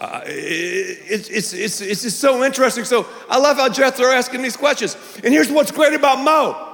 Uh, 0.01 0.23
it, 0.25 1.29
it's, 1.31 1.53
it's, 1.53 1.81
it's 1.81 2.03
just 2.03 2.21
so 2.21 2.43
interesting. 2.43 2.85
So 2.85 3.07
I 3.29 3.39
love 3.39 3.59
how 3.59 3.69
Jethro 3.69 4.07
asking 4.07 4.41
these 4.43 4.57
questions. 4.57 4.97
And 5.23 5.33
here's 5.35 5.51
what's 5.51 5.71
great 5.71 5.95
about 5.95 6.25
Mo 6.25 6.69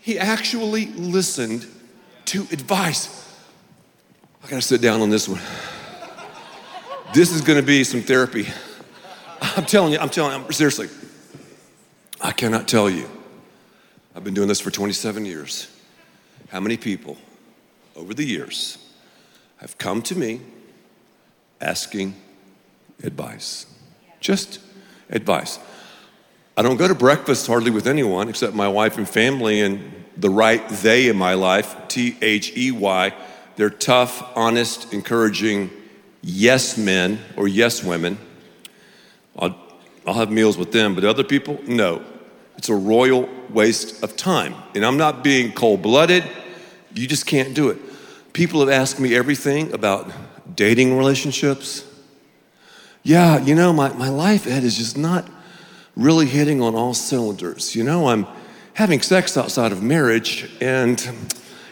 he 0.00 0.18
actually 0.18 0.86
listened 0.86 1.66
to 2.24 2.42
advice. 2.52 3.36
I 4.42 4.48
gotta 4.48 4.62
sit 4.62 4.80
down 4.80 5.02
on 5.02 5.10
this 5.10 5.28
one. 5.28 5.40
This 7.12 7.32
is 7.32 7.42
gonna 7.42 7.62
be 7.62 7.84
some 7.84 8.00
therapy. 8.00 8.46
I'm 9.42 9.66
telling 9.66 9.92
you, 9.92 9.98
I'm 9.98 10.08
telling 10.08 10.42
you, 10.46 10.52
seriously. 10.52 10.88
I 12.20 12.32
cannot 12.32 12.68
tell 12.68 12.88
you. 12.88 13.08
I've 14.14 14.24
been 14.24 14.34
doing 14.34 14.48
this 14.48 14.60
for 14.60 14.70
27 14.70 15.26
years. 15.26 15.68
How 16.50 16.60
many 16.60 16.76
people 16.76 17.16
over 17.96 18.14
the 18.14 18.24
years 18.24 18.78
have 19.58 19.76
come 19.78 20.02
to 20.02 20.16
me 20.16 20.40
asking 21.60 22.14
advice. 23.02 23.66
Just 24.20 24.60
advice. 25.10 25.58
I 26.56 26.62
don't 26.62 26.76
go 26.76 26.88
to 26.88 26.94
breakfast 26.94 27.46
hardly 27.46 27.70
with 27.70 27.86
anyone 27.86 28.28
except 28.28 28.54
my 28.54 28.68
wife 28.68 28.98
and 28.98 29.08
family 29.08 29.60
and 29.60 30.04
the 30.16 30.30
right 30.30 30.66
they 30.68 31.08
in 31.08 31.16
my 31.16 31.34
life, 31.34 31.76
T 31.88 32.16
H 32.20 32.56
E 32.56 32.72
Y. 32.72 33.14
They're 33.56 33.70
tough, 33.70 34.36
honest, 34.36 34.92
encouraging 34.92 35.70
yes 36.22 36.76
men 36.76 37.20
or 37.36 37.46
yes 37.46 37.82
women. 37.82 38.18
I'll, 39.36 39.56
I'll 40.06 40.14
have 40.14 40.30
meals 40.30 40.56
with 40.56 40.72
them, 40.72 40.94
but 40.94 41.04
other 41.04 41.24
people, 41.24 41.60
no. 41.66 42.04
It's 42.58 42.68
a 42.68 42.74
royal 42.74 43.28
waste 43.50 44.02
of 44.02 44.16
time. 44.16 44.54
And 44.74 44.84
I'm 44.84 44.96
not 44.96 45.22
being 45.22 45.52
cold 45.52 45.80
blooded, 45.80 46.24
you 46.92 47.06
just 47.06 47.24
can't 47.24 47.54
do 47.54 47.70
it. 47.70 47.78
People 48.32 48.60
have 48.60 48.68
asked 48.68 48.98
me 48.98 49.14
everything 49.14 49.72
about 49.72 50.10
dating 50.54 50.98
relationships. 50.98 51.84
Yeah, 53.04 53.38
you 53.38 53.54
know, 53.54 53.72
my, 53.72 53.92
my 53.92 54.08
life, 54.08 54.46
Ed, 54.46 54.64
is 54.64 54.76
just 54.76 54.98
not 54.98 55.30
really 55.96 56.26
hitting 56.26 56.60
on 56.60 56.74
all 56.74 56.94
cylinders. 56.94 57.76
You 57.76 57.84
know, 57.84 58.08
I'm 58.08 58.26
having 58.74 59.02
sex 59.02 59.36
outside 59.36 59.70
of 59.70 59.82
marriage, 59.82 60.50
and, 60.60 61.00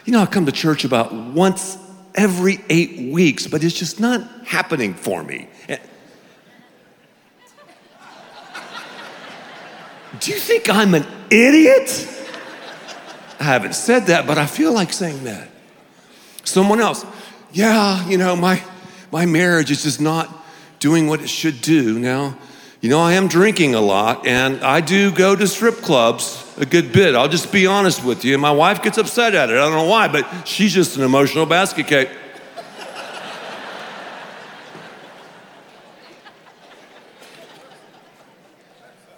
you 0.05 0.13
know, 0.13 0.21
I 0.21 0.25
come 0.25 0.45
to 0.45 0.51
church 0.51 0.85
about 0.85 1.13
once 1.13 1.77
every 2.15 2.59
eight 2.69 3.13
weeks, 3.13 3.45
but 3.45 3.63
it's 3.63 3.77
just 3.77 3.99
not 3.99 4.21
happening 4.45 4.93
for 4.93 5.23
me. 5.23 5.49
Do 10.19 10.31
you 10.31 10.37
think 10.37 10.69
I'm 10.69 10.93
an 10.93 11.05
idiot? 11.29 12.07
I 13.39 13.43
haven't 13.43 13.75
said 13.75 14.07
that, 14.07 14.25
but 14.25 14.37
I 14.37 14.45
feel 14.45 14.73
like 14.73 14.91
saying 14.91 15.23
that. 15.25 15.49
Someone 16.43 16.79
else, 16.79 17.05
yeah, 17.51 18.07
you 18.07 18.17
know, 18.17 18.35
my, 18.35 18.63
my 19.11 19.25
marriage 19.25 19.69
is 19.69 19.83
just 19.83 20.01
not 20.01 20.45
doing 20.79 21.07
what 21.07 21.21
it 21.21 21.29
should 21.29 21.61
do. 21.61 21.99
Now, 21.99 22.37
you 22.81 22.89
know, 22.89 22.99
I 22.99 23.13
am 23.13 23.27
drinking 23.27 23.75
a 23.75 23.81
lot 23.81 24.25
and 24.25 24.63
I 24.63 24.81
do 24.81 25.11
go 25.11 25.35
to 25.35 25.47
strip 25.47 25.77
clubs 25.77 26.43
a 26.57 26.65
good 26.65 26.91
bit. 26.91 27.15
I'll 27.15 27.27
just 27.27 27.51
be 27.51 27.67
honest 27.67 28.03
with 28.03 28.23
you. 28.23 28.37
My 28.37 28.51
wife 28.51 28.81
gets 28.81 28.97
upset 28.97 29.35
at 29.35 29.49
it. 29.49 29.53
I 29.53 29.57
don't 29.57 29.73
know 29.73 29.89
why, 29.89 30.07
but 30.07 30.47
she's 30.47 30.73
just 30.73 30.97
an 30.97 31.03
emotional 31.03 31.45
basket 31.45 31.87
cake. 31.87 32.09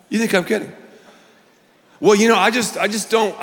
You 0.10 0.18
think 0.18 0.34
I'm 0.34 0.44
kidding? 0.44 0.74
Well, 2.00 2.16
you 2.16 2.28
know, 2.28 2.38
I 2.38 2.52
just, 2.52 2.78
I 2.78 2.88
just 2.88 3.10
don't, 3.10 3.36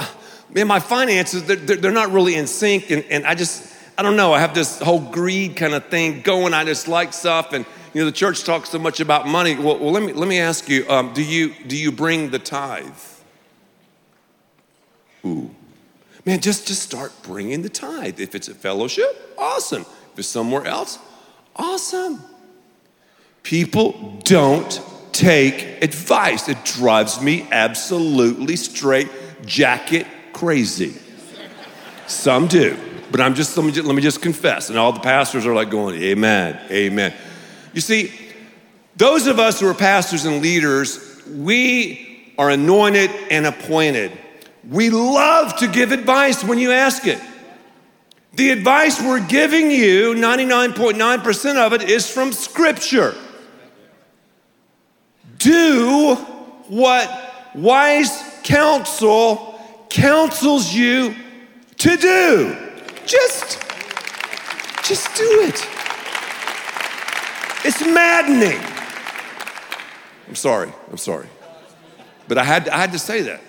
man, 0.51 0.67
my 0.67 0.81
finances, 0.81 1.45
they're, 1.45 1.57
they're 1.57 1.93
not 1.93 2.11
really 2.11 2.35
in 2.35 2.47
sync. 2.47 2.91
And, 2.91 3.05
and 3.11 3.27
I 3.27 3.35
just, 3.35 3.75
I 3.99 4.03
don't 4.03 4.17
know, 4.17 4.33
I 4.33 4.41
have 4.41 4.55
this 4.55 4.79
whole 4.81 5.01
greed 5.01 5.57
kind 5.57 5.75
of 5.75 5.87
thing 5.87 6.23
going. 6.23 6.55
I 6.55 6.65
just 6.65 6.89
like 6.89 7.13
stuff. 7.13 7.53
And, 7.53 7.67
you 7.93 8.01
know, 8.01 8.07
the 8.07 8.17
church 8.17 8.45
talks 8.45 8.71
so 8.71 8.79
much 8.79 9.01
about 9.01 9.27
money. 9.27 9.57
Well, 9.57 9.79
well 9.79 9.91
let, 9.91 10.03
me, 10.03 10.13
let 10.13 10.29
me 10.29 10.39
ask 10.39 10.69
you 10.69 10.89
um, 10.89 11.13
do 11.13 11.23
you 11.23 11.55
do 11.67 11.77
you 11.77 11.93
bring 11.93 12.31
the 12.31 12.39
tithe? 12.39 12.93
Ooh. 15.25 15.51
Man, 16.25 16.41
just, 16.41 16.67
just 16.67 16.83
start 16.83 17.13
bringing 17.23 17.63
the 17.63 17.69
tithe. 17.69 18.21
If 18.21 18.35
it's 18.35 18.49
a 18.49 18.55
fellowship, 18.55 19.35
awesome. 19.39 19.83
If 20.13 20.19
it's 20.19 20.29
somewhere 20.29 20.67
else, 20.67 20.99
awesome. 21.55 22.23
People 23.43 24.19
don't 24.25 24.81
take 25.17 25.83
advice. 25.83 26.49
It 26.49 26.65
drives 26.65 27.21
me 27.21 27.49
absolutely 27.51 28.57
straight 28.57 29.09
jacket 29.45 30.07
crazy. 30.33 30.95
Some 32.07 32.47
do, 32.47 32.79
but 33.11 33.21
I'm 33.21 33.35
just 33.35 33.57
let 33.57 33.65
me, 33.67 33.73
just 33.73 33.87
let 33.87 33.97
me 33.97 34.03
just 34.03 34.23
confess. 34.23 34.69
And 34.71 34.79
all 34.79 34.93
the 34.93 35.01
pastors 35.01 35.47
are 35.47 35.55
like 35.55 35.71
going, 35.71 36.01
Amen, 36.03 36.61
Amen. 36.71 37.15
You 37.73 37.81
see, 37.81 38.13
those 38.97 39.27
of 39.27 39.39
us 39.39 39.61
who 39.61 39.69
are 39.69 39.75
pastors 39.75 40.25
and 40.25 40.41
leaders, 40.41 41.23
we 41.27 42.33
are 42.39 42.51
anointed 42.51 43.11
and 43.31 43.47
appointed. 43.47 44.13
We 44.69 44.91
love 44.91 45.57
to 45.57 45.69
give 45.69 45.93
advice 45.93 46.45
when 46.45 46.59
you 46.59 46.73
ask 46.73 47.07
it. 47.07 47.21
The 48.35 48.51
advice 48.51 49.01
we're 49.01 49.27
giving 49.27 49.71
you, 49.71 50.15
99.9% 50.15 51.57
of 51.57 51.73
it, 51.73 51.83
is 51.83 52.11
from 52.11 52.33
Scripture. 52.33 53.15
Do 55.47 56.17
what 56.67 57.09
wise 57.55 58.41
counsel 58.43 59.61
counsels 59.89 60.75
you 60.75 61.15
to 61.79 61.97
do. 61.97 62.57
Just, 63.07 63.63
just 64.83 65.15
do 65.15 65.43
it. 65.43 65.65
It's 67.65 67.81
maddening. 67.81 68.59
I'm 70.27 70.35
sorry, 70.35 70.73
I'm 70.91 70.99
sorry. 70.99 71.29
But 72.27 72.39
I 72.39 72.43
had, 72.43 72.69
I 72.69 72.79
had 72.79 72.91
to 72.91 72.99
say 72.99 73.23
that 73.23 73.41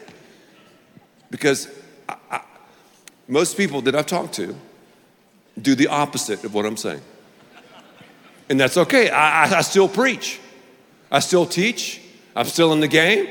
because 1.32 1.68
I, 2.08 2.16
I, 2.30 2.42
most 3.28 3.58
people 3.58 3.82
that 3.82 3.96
I've 3.96 4.06
talked 4.06 4.36
to 4.36 4.56
do 5.60 5.74
the 5.74 5.88
opposite 5.88 6.44
of 6.44 6.54
what 6.54 6.68
I'm 6.68 6.78
saying. 6.78 7.02
And 8.50 8.60
that's 8.60 8.78
okay. 8.78 9.10
I, 9.10 9.46
I, 9.46 9.58
I 9.58 9.62
still 9.62 9.90
preach, 9.90 10.40
I 11.12 11.20
still 11.20 11.46
teach, 11.46 12.02
I'm 12.36 12.46
still 12.46 12.74
in 12.74 12.80
the 12.80 12.88
game. 12.88 13.28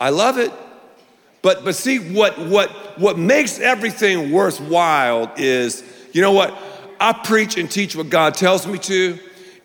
I 0.00 0.10
love 0.10 0.38
it. 0.38 0.52
But, 1.42 1.64
but 1.64 1.74
see, 1.74 1.98
what, 1.98 2.38
what, 2.38 2.70
what 2.98 3.18
makes 3.18 3.58
everything 3.58 4.30
worthwhile 4.30 5.32
is, 5.36 5.82
you 6.12 6.20
know 6.20 6.32
what? 6.32 6.56
I 7.00 7.12
preach 7.12 7.56
and 7.56 7.70
teach 7.70 7.96
what 7.96 8.10
God 8.10 8.34
tells 8.34 8.66
me 8.66 8.78
to, 8.78 9.18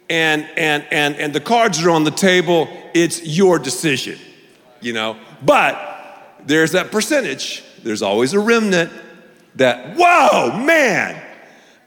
and, 0.10 0.48
and, 0.55 0.86
and, 0.91 1.15
and 1.15 1.34
the 1.34 1.41
cards 1.41 1.84
are 1.84 1.89
on 1.89 2.05
the 2.05 2.12
table. 2.12 2.69
It's 2.93 3.25
your 3.25 3.60
decision, 3.60 4.17
you 4.79 4.93
know? 4.93 5.17
But 5.43 6.39
there's 6.45 6.72
that 6.72 6.91
percentage, 6.91 7.63
there's 7.84 8.01
always 8.01 8.34
a 8.34 8.39
remnant 8.39 8.91
that, 9.55 9.95
whoa, 9.98 10.57
man, 10.65 11.22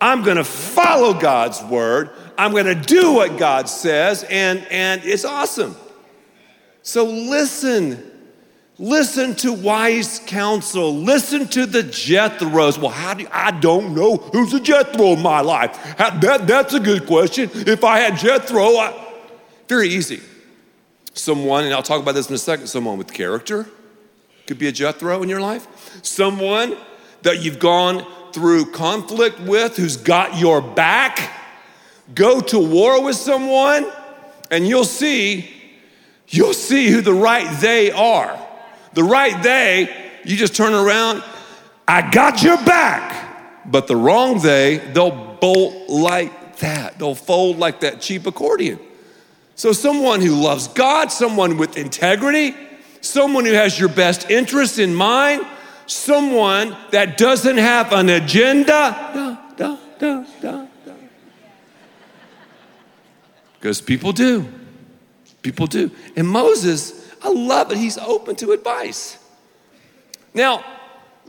I'm 0.00 0.22
gonna 0.22 0.44
follow 0.44 1.14
God's 1.14 1.62
word. 1.64 2.10
I'm 2.38 2.52
gonna 2.52 2.74
do 2.74 3.12
what 3.12 3.36
God 3.36 3.68
says, 3.68 4.24
and, 4.30 4.66
and 4.70 5.02
it's 5.04 5.24
awesome. 5.26 5.76
So 6.82 7.04
listen. 7.04 8.12
Listen 8.80 9.34
to 9.34 9.52
wise 9.52 10.20
counsel. 10.24 10.94
Listen 10.94 11.48
to 11.48 11.66
the 11.66 11.82
Jethros. 11.82 12.78
Well, 12.78 12.92
how 12.92 13.14
do 13.14 13.24
you, 13.24 13.28
I 13.32 13.50
don't 13.50 13.92
know 13.92 14.18
who's 14.18 14.54
a 14.54 14.60
Jethro 14.60 15.14
in 15.14 15.20
my 15.20 15.40
life. 15.40 15.74
How, 15.98 16.10
that, 16.20 16.46
that's 16.46 16.74
a 16.74 16.78
good 16.78 17.04
question. 17.04 17.50
If 17.52 17.82
I 17.82 17.98
had 17.98 18.16
Jethro, 18.16 18.76
I, 18.76 18.94
very 19.66 19.88
easy. 19.88 20.20
Someone, 21.12 21.64
and 21.64 21.74
I'll 21.74 21.82
talk 21.82 22.00
about 22.00 22.14
this 22.14 22.28
in 22.28 22.36
a 22.36 22.38
second, 22.38 22.68
someone 22.68 22.98
with 22.98 23.12
character 23.12 23.66
could 24.46 24.60
be 24.60 24.68
a 24.68 24.72
Jethro 24.72 25.24
in 25.24 25.28
your 25.28 25.40
life. 25.40 25.66
Someone 26.04 26.76
that 27.22 27.42
you've 27.42 27.58
gone 27.58 28.06
through 28.32 28.70
conflict 28.70 29.40
with 29.40 29.76
who's 29.76 29.96
got 29.96 30.38
your 30.38 30.60
back. 30.60 31.32
Go 32.14 32.40
to 32.40 32.58
war 32.58 33.02
with 33.02 33.16
someone, 33.16 33.86
and 34.50 34.66
you'll 34.66 34.84
see, 34.84 35.50
you'll 36.28 36.54
see 36.54 36.88
who 36.88 37.00
the 37.00 37.12
right 37.12 37.60
they 37.60 37.90
are. 37.90 38.38
The 38.94 39.04
right 39.04 39.42
they, 39.42 39.94
you 40.24 40.36
just 40.36 40.56
turn 40.56 40.72
around, 40.72 41.22
I 41.86 42.10
got 42.10 42.42
your 42.42 42.56
back. 42.64 43.64
But 43.66 43.86
the 43.86 43.96
wrong 43.96 44.40
they, 44.40 44.78
they'll 44.78 45.36
bolt 45.40 45.88
like 45.88 46.58
that. 46.58 46.98
They'll 46.98 47.14
fold 47.14 47.58
like 47.58 47.80
that 47.80 48.00
cheap 48.00 48.26
accordion. 48.26 48.78
So, 49.54 49.72
someone 49.72 50.20
who 50.20 50.34
loves 50.34 50.68
God, 50.68 51.10
someone 51.10 51.58
with 51.58 51.76
integrity, 51.76 52.54
someone 53.00 53.44
who 53.44 53.52
has 53.52 53.78
your 53.78 53.88
best 53.88 54.30
interest 54.30 54.78
in 54.78 54.94
mind, 54.94 55.44
someone 55.86 56.76
that 56.92 57.18
doesn't 57.18 57.58
have 57.58 57.92
an 57.92 58.08
agenda. 58.08 59.36
Da, 59.56 59.76
da, 59.98 60.24
da, 60.40 60.67
because 63.58 63.80
people 63.80 64.12
do. 64.12 64.46
People 65.42 65.66
do. 65.66 65.90
And 66.16 66.26
Moses, 66.26 67.12
I 67.22 67.30
love 67.30 67.72
it. 67.72 67.78
He's 67.78 67.98
open 67.98 68.36
to 68.36 68.52
advice. 68.52 69.18
Now, 70.34 70.64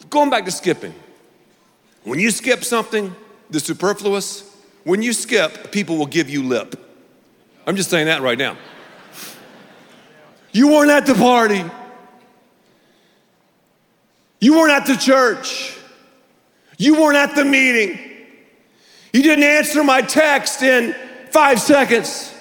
going 0.10 0.30
back 0.30 0.46
to 0.46 0.52
skipping, 0.52 0.94
when 2.04 2.20
you 2.20 2.32
skip 2.32 2.64
something, 2.64 3.16
the 3.50 3.60
superfluous, 3.60 4.56
when 4.84 5.02
you 5.02 5.14
skip, 5.14 5.72
people 5.72 5.98
will 5.98 6.06
give 6.06 6.30
you 6.30 6.44
lip. 6.44 6.76
I'm 7.66 7.76
just 7.76 7.90
saying 7.90 8.08
that 8.08 8.22
right 8.22 8.38
now. 8.38 8.58
You 10.52 10.70
weren't 10.70 10.92
at 10.92 11.06
the 11.06 11.14
party. 11.14 11.64
You 14.40 14.58
weren't 14.58 14.72
at 14.72 14.88
the 14.88 14.96
church. 14.96 15.78
You 16.78 17.00
weren't 17.00 17.18
at 17.18 17.36
the 17.36 17.46
meeting. 17.46 18.00
You 19.14 19.22
didn't 19.22 19.44
answer 19.44 19.84
my 19.84 20.02
text 20.02 20.62
in 20.62 20.96
five 21.32 21.60
seconds. 21.60 22.34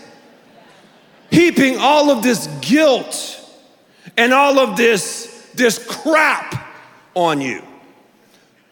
Heaping 1.30 1.76
all 1.78 2.10
of 2.10 2.22
this 2.22 2.46
guilt 2.60 3.34
and 4.16 4.32
all 4.32 4.58
of 4.58 4.76
this, 4.76 5.50
this 5.54 5.84
crap 5.86 6.66
on 7.14 7.40
you. 7.40 7.62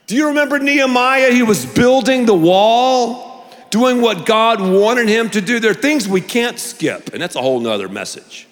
Do 0.07 0.16
you 0.16 0.29
remember 0.29 0.59
Nehemiah? 0.59 1.33
He 1.33 1.42
was 1.42 1.66
building 1.66 2.26
the 2.26 2.35
wall, 2.35 3.44
doing 3.70 4.00
what 4.00 4.24
God 4.24 4.61
wanted 4.61 5.09
him 5.09 5.29
to 5.31 5.40
do. 5.40 5.59
There 5.59 5.72
are 5.72 5.74
things 5.74 6.09
we 6.09 6.20
can't 6.20 6.59
skip, 6.59 7.12
and 7.12 7.20
that's 7.20 7.35
a 7.35 7.42
whole 7.42 7.61
nother 7.61 7.88
message. 7.88 8.46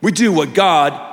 We 0.00 0.12
do 0.12 0.32
what 0.32 0.54
God 0.54 1.10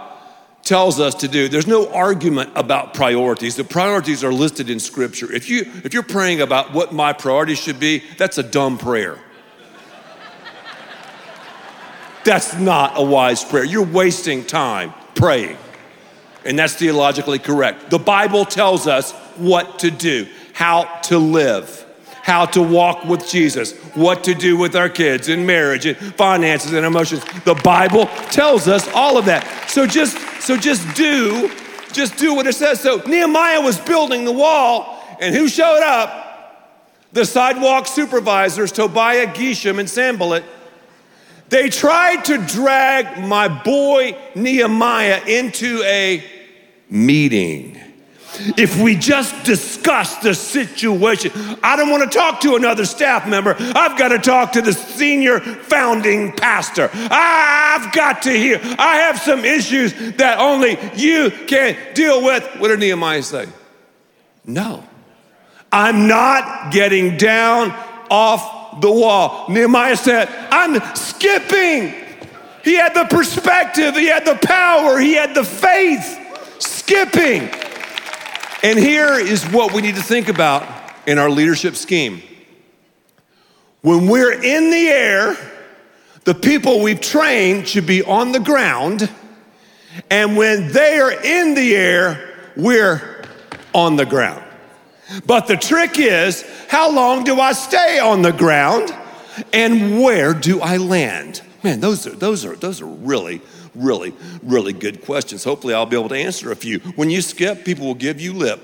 tells 0.64 1.00
us 1.00 1.16
to 1.16 1.28
do. 1.28 1.48
There's 1.50 1.68
no 1.68 1.92
argument 1.92 2.52
about 2.56 2.94
priorities. 2.94 3.56
The 3.56 3.64
priorities 3.64 4.24
are 4.24 4.32
listed 4.32 4.70
in 4.70 4.80
scripture. 4.80 5.32
If 5.32 5.50
you 5.50 5.62
if 5.84 5.94
you're 5.94 6.04
praying 6.04 6.42
about 6.42 6.74
what 6.74 6.94
my 6.94 7.12
priorities 7.12 7.60
should 7.60 7.80
be, 7.80 8.04
that's 8.18 8.38
a 8.38 8.44
dumb 8.44 8.78
prayer. 8.78 9.20
That's 12.30 12.54
not 12.54 12.94
a 12.96 13.02
wise 13.02 13.44
prayer. 13.44 13.64
You're 13.64 13.84
wasting 13.84 14.46
time 14.46 14.94
praying. 15.16 15.58
And 16.46 16.60
that's 16.60 16.76
theologically 16.76 17.40
correct. 17.40 17.90
The 17.90 17.98
Bible 17.98 18.46
tells 18.46 18.86
us 18.86 19.14
what 19.38 19.80
to 19.80 19.90
do, 19.90 20.28
how 20.54 20.84
to 21.06 21.18
live, 21.18 21.84
how 22.22 22.46
to 22.46 22.62
walk 22.62 23.04
with 23.04 23.28
Jesus, 23.28 23.76
what 23.96 24.26
to 24.26 24.36
do 24.36 24.58
with 24.58 24.76
our 24.76 24.90
kids 24.90 25.28
in 25.28 25.48
marriage 25.48 25.88
and 25.88 25.98
finances 25.98 26.74
and 26.74 26.86
emotions. 26.86 27.24
The 27.46 27.60
Bible 27.64 28.06
tells 28.30 28.68
us 28.68 28.88
all 28.94 29.18
of 29.18 29.26
that. 29.26 29.68
So 29.68 29.88
just 29.88 30.16
so 30.40 30.56
just 30.56 30.86
do 30.96 31.52
just 31.94 32.16
do 32.18 32.36
what 32.36 32.46
it 32.46 32.54
says. 32.54 32.80
So 32.80 33.02
Nehemiah 33.08 33.62
was 33.62 33.80
building 33.80 34.24
the 34.24 34.32
wall 34.32 35.04
and 35.20 35.34
who 35.34 35.50
showed 35.50 35.82
up? 35.82 36.28
The 37.12 37.26
sidewalk 37.26 37.88
supervisors, 37.88 38.72
Tobiah, 38.72 39.26
Geshem, 39.26 39.80
and 39.80 39.90
Sanballat 39.90 40.44
they 41.50 41.70
tried 41.70 42.26
to 42.26 42.38
drag 42.38 43.20
my 43.20 43.48
boy 43.48 44.18
Nehemiah 44.36 45.22
into 45.26 45.82
a 45.84 46.24
meeting. 46.90 47.78
If 48.58 48.80
we 48.80 48.96
just 48.96 49.44
discuss 49.44 50.18
the 50.18 50.34
situation, 50.34 51.32
I 51.62 51.76
don't 51.76 51.90
want 51.90 52.10
to 52.10 52.18
talk 52.18 52.40
to 52.42 52.56
another 52.56 52.86
staff 52.86 53.28
member. 53.28 53.56
I've 53.58 53.98
got 53.98 54.10
to 54.10 54.20
talk 54.20 54.54
to 54.54 54.62
the 54.62 54.72
senior 54.72 55.40
founding 55.40 56.32
pastor. 56.34 56.90
I've 56.94 57.92
got 57.92 58.22
to 58.24 58.32
hear. 58.32 58.60
I 58.78 58.98
have 58.98 59.20
some 59.20 59.44
issues 59.44 59.94
that 60.18 60.40
only 60.40 60.78
you 60.96 61.32
can 61.48 61.76
deal 61.94 62.24
with. 62.24 62.44
What 62.60 62.70
did 62.70 62.80
Nehemiah 62.80 63.24
say? 63.24 63.48
No. 64.46 64.86
I'm 65.72 66.08
not 66.08 66.72
getting 66.72 67.18
down 67.18 67.72
off 68.10 68.59
the 68.80 68.92
wall. 68.92 69.46
Nehemiah 69.50 69.98
said, 69.98 70.30
I'm 70.52 70.80
skipping. 70.96 71.94
He 72.64 72.76
had 72.76 72.94
the 72.94 73.06
perspective, 73.06 73.96
he 73.96 74.08
had 74.08 74.26
the 74.26 74.36
power, 74.36 75.00
he 75.00 75.14
had 75.14 75.34
the 75.34 75.44
faith, 75.44 76.60
skipping. 76.60 77.50
And 78.62 78.78
here 78.78 79.14
is 79.14 79.46
what 79.46 79.74
we 79.74 79.82
need 79.82 79.96
to 79.96 80.04
think 80.04 80.28
about 80.28 80.68
in 81.08 81.18
our 81.18 81.30
leadership 81.30 81.76
scheme. 81.76 82.22
When 83.82 84.08
we're 84.08 84.34
in 84.34 84.70
the 84.72 84.88
air, 84.90 85.38
the 86.26 86.36
people 86.36 86.82
we've 86.82 87.00
trained 87.00 87.68
should 87.68 87.88
be 87.88 88.04
on 88.04 88.34
the 88.34 88.40
ground. 88.40 89.10
And 90.12 90.36
when 90.36 90.72
they 90.72 91.00
are 91.00 91.12
in 91.12 91.56
the 91.56 91.76
air, 91.76 92.36
we're 92.58 93.24
on 93.74 93.96
the 93.96 94.06
ground. 94.06 94.44
But 95.26 95.48
the 95.48 95.58
trick 95.58 95.98
is, 95.98 96.46
how 96.68 96.94
long 96.94 97.24
do 97.24 97.40
I 97.40 97.54
stay 97.54 98.00
on 98.00 98.22
the 98.22 98.32
ground 98.32 98.94
and 99.54 100.02
where 100.02 100.34
do 100.34 100.62
I 100.62 100.78
land? 100.78 101.42
Man, 101.64 101.80
those 101.80 102.06
are, 102.08 102.12
those 102.12 102.46
are, 102.46 102.56
those 102.56 102.82
are 102.82 102.86
really, 102.86 103.42
really, 103.76 104.14
really 104.44 104.74
good 104.74 105.04
questions. 105.04 105.44
Hopefully, 105.44 105.74
I'll 105.74 105.86
be 105.86 105.98
able 105.98 106.10
to 106.10 106.18
answer 106.18 106.52
a 106.52 106.56
few. 106.56 106.80
When 106.96 107.10
you 107.10 107.22
skip, 107.22 107.66
people 107.66 107.86
will 107.86 107.96
give 107.96 108.22
you 108.22 108.34
lip. 108.34 108.62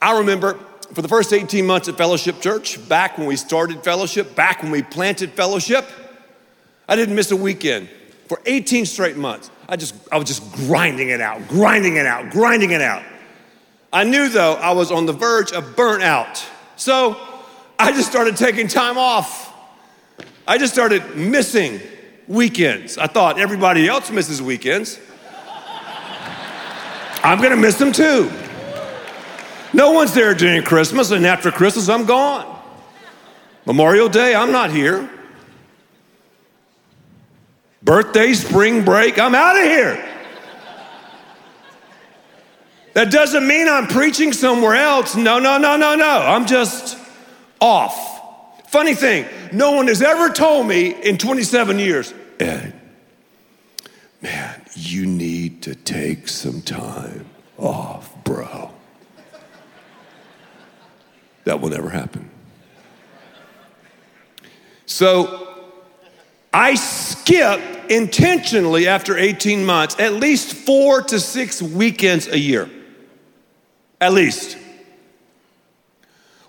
I 0.00 0.18
remember 0.18 0.58
for 0.92 1.02
the 1.02 1.08
first 1.08 1.32
18 1.32 1.66
months 1.66 1.88
at 1.88 1.96
Fellowship 1.96 2.40
Church, 2.40 2.86
back 2.88 3.18
when 3.18 3.26
we 3.26 3.36
started 3.36 3.82
Fellowship, 3.82 4.34
back 4.34 4.62
when 4.62 4.70
we 4.70 4.82
planted 4.82 5.32
Fellowship, 5.32 5.84
I 6.88 6.96
didn't 6.96 7.14
miss 7.14 7.30
a 7.30 7.36
weekend 7.36 7.88
for 8.28 8.40
18 8.46 8.86
straight 8.86 9.16
months. 9.16 9.50
I 9.68 9.76
just, 9.76 9.94
I 10.12 10.18
was 10.18 10.28
just 10.28 10.52
grinding 10.52 11.08
it 11.08 11.20
out, 11.20 11.46
grinding 11.48 11.96
it 11.96 12.06
out, 12.06 12.30
grinding 12.30 12.70
it 12.70 12.80
out. 12.80 13.02
I 13.94 14.02
knew 14.02 14.28
though 14.28 14.54
I 14.54 14.72
was 14.72 14.90
on 14.90 15.06
the 15.06 15.12
verge 15.12 15.52
of 15.52 15.76
burnout. 15.76 16.44
So 16.74 17.16
I 17.78 17.92
just 17.92 18.10
started 18.10 18.36
taking 18.36 18.66
time 18.66 18.98
off. 18.98 19.54
I 20.48 20.58
just 20.58 20.72
started 20.72 21.16
missing 21.16 21.80
weekends. 22.26 22.98
I 22.98 23.06
thought 23.06 23.38
everybody 23.38 23.86
else 23.86 24.10
misses 24.10 24.42
weekends. 24.42 24.98
I'm 27.22 27.40
gonna 27.40 27.56
miss 27.56 27.78
them 27.78 27.92
too. 27.92 28.30
No 29.72 29.92
one's 29.92 30.12
there 30.12 30.34
during 30.34 30.62
Christmas, 30.62 31.12
and 31.12 31.24
after 31.24 31.50
Christmas, 31.52 31.88
I'm 31.88 32.04
gone. 32.04 32.50
Memorial 33.64 34.08
Day, 34.08 34.34
I'm 34.34 34.52
not 34.52 34.70
here. 34.70 35.08
Birthday, 37.82 38.32
spring 38.34 38.84
break, 38.84 39.18
I'm 39.18 39.34
out 39.34 39.56
of 39.56 39.64
here. 39.64 40.13
That 42.94 43.10
doesn't 43.10 43.46
mean 43.46 43.68
I'm 43.68 43.88
preaching 43.88 44.32
somewhere 44.32 44.76
else. 44.76 45.16
No, 45.16 45.38
no, 45.38 45.58
no, 45.58 45.76
no, 45.76 45.96
no. 45.96 46.18
I'm 46.18 46.46
just 46.46 46.96
off. 47.60 48.70
Funny 48.70 48.94
thing, 48.94 49.26
no 49.52 49.72
one 49.72 49.88
has 49.88 50.02
ever 50.02 50.30
told 50.30 50.66
me 50.66 50.90
in 51.02 51.16
27 51.16 51.78
years, 51.78 52.12
Ed, 52.40 52.74
man, 54.20 54.62
you 54.74 55.06
need 55.06 55.62
to 55.62 55.74
take 55.74 56.28
some 56.28 56.60
time 56.60 57.26
off, 57.56 58.12
bro. 58.24 58.70
That 61.44 61.60
will 61.60 61.70
never 61.70 61.90
happen. 61.90 62.30
So 64.86 65.72
I 66.52 66.74
skip 66.74 67.60
intentionally 67.90 68.88
after 68.88 69.16
18 69.16 69.64
months 69.64 69.96
at 69.98 70.14
least 70.14 70.54
four 70.54 71.02
to 71.02 71.20
six 71.20 71.60
weekends 71.60 72.28
a 72.28 72.38
year. 72.38 72.68
At 74.04 74.12
least. 74.12 74.58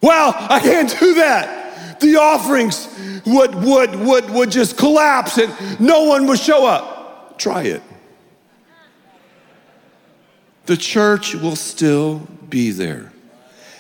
Well, 0.02 0.36
I 0.38 0.60
can't 0.60 0.94
do 1.00 1.14
that. 1.14 2.02
The 2.02 2.18
offerings 2.18 2.90
would, 3.26 3.56
would, 3.56 3.96
would, 3.96 4.30
would 4.30 4.52
just 4.52 4.78
collapse 4.78 5.38
and 5.38 5.80
no 5.80 6.04
one 6.04 6.28
would 6.28 6.38
show 6.38 6.66
up. 6.66 7.38
Try 7.38 7.64
it. 7.64 7.82
The 10.66 10.76
church 10.76 11.34
will 11.34 11.56
still 11.56 12.28
be 12.50 12.72
there. 12.72 13.14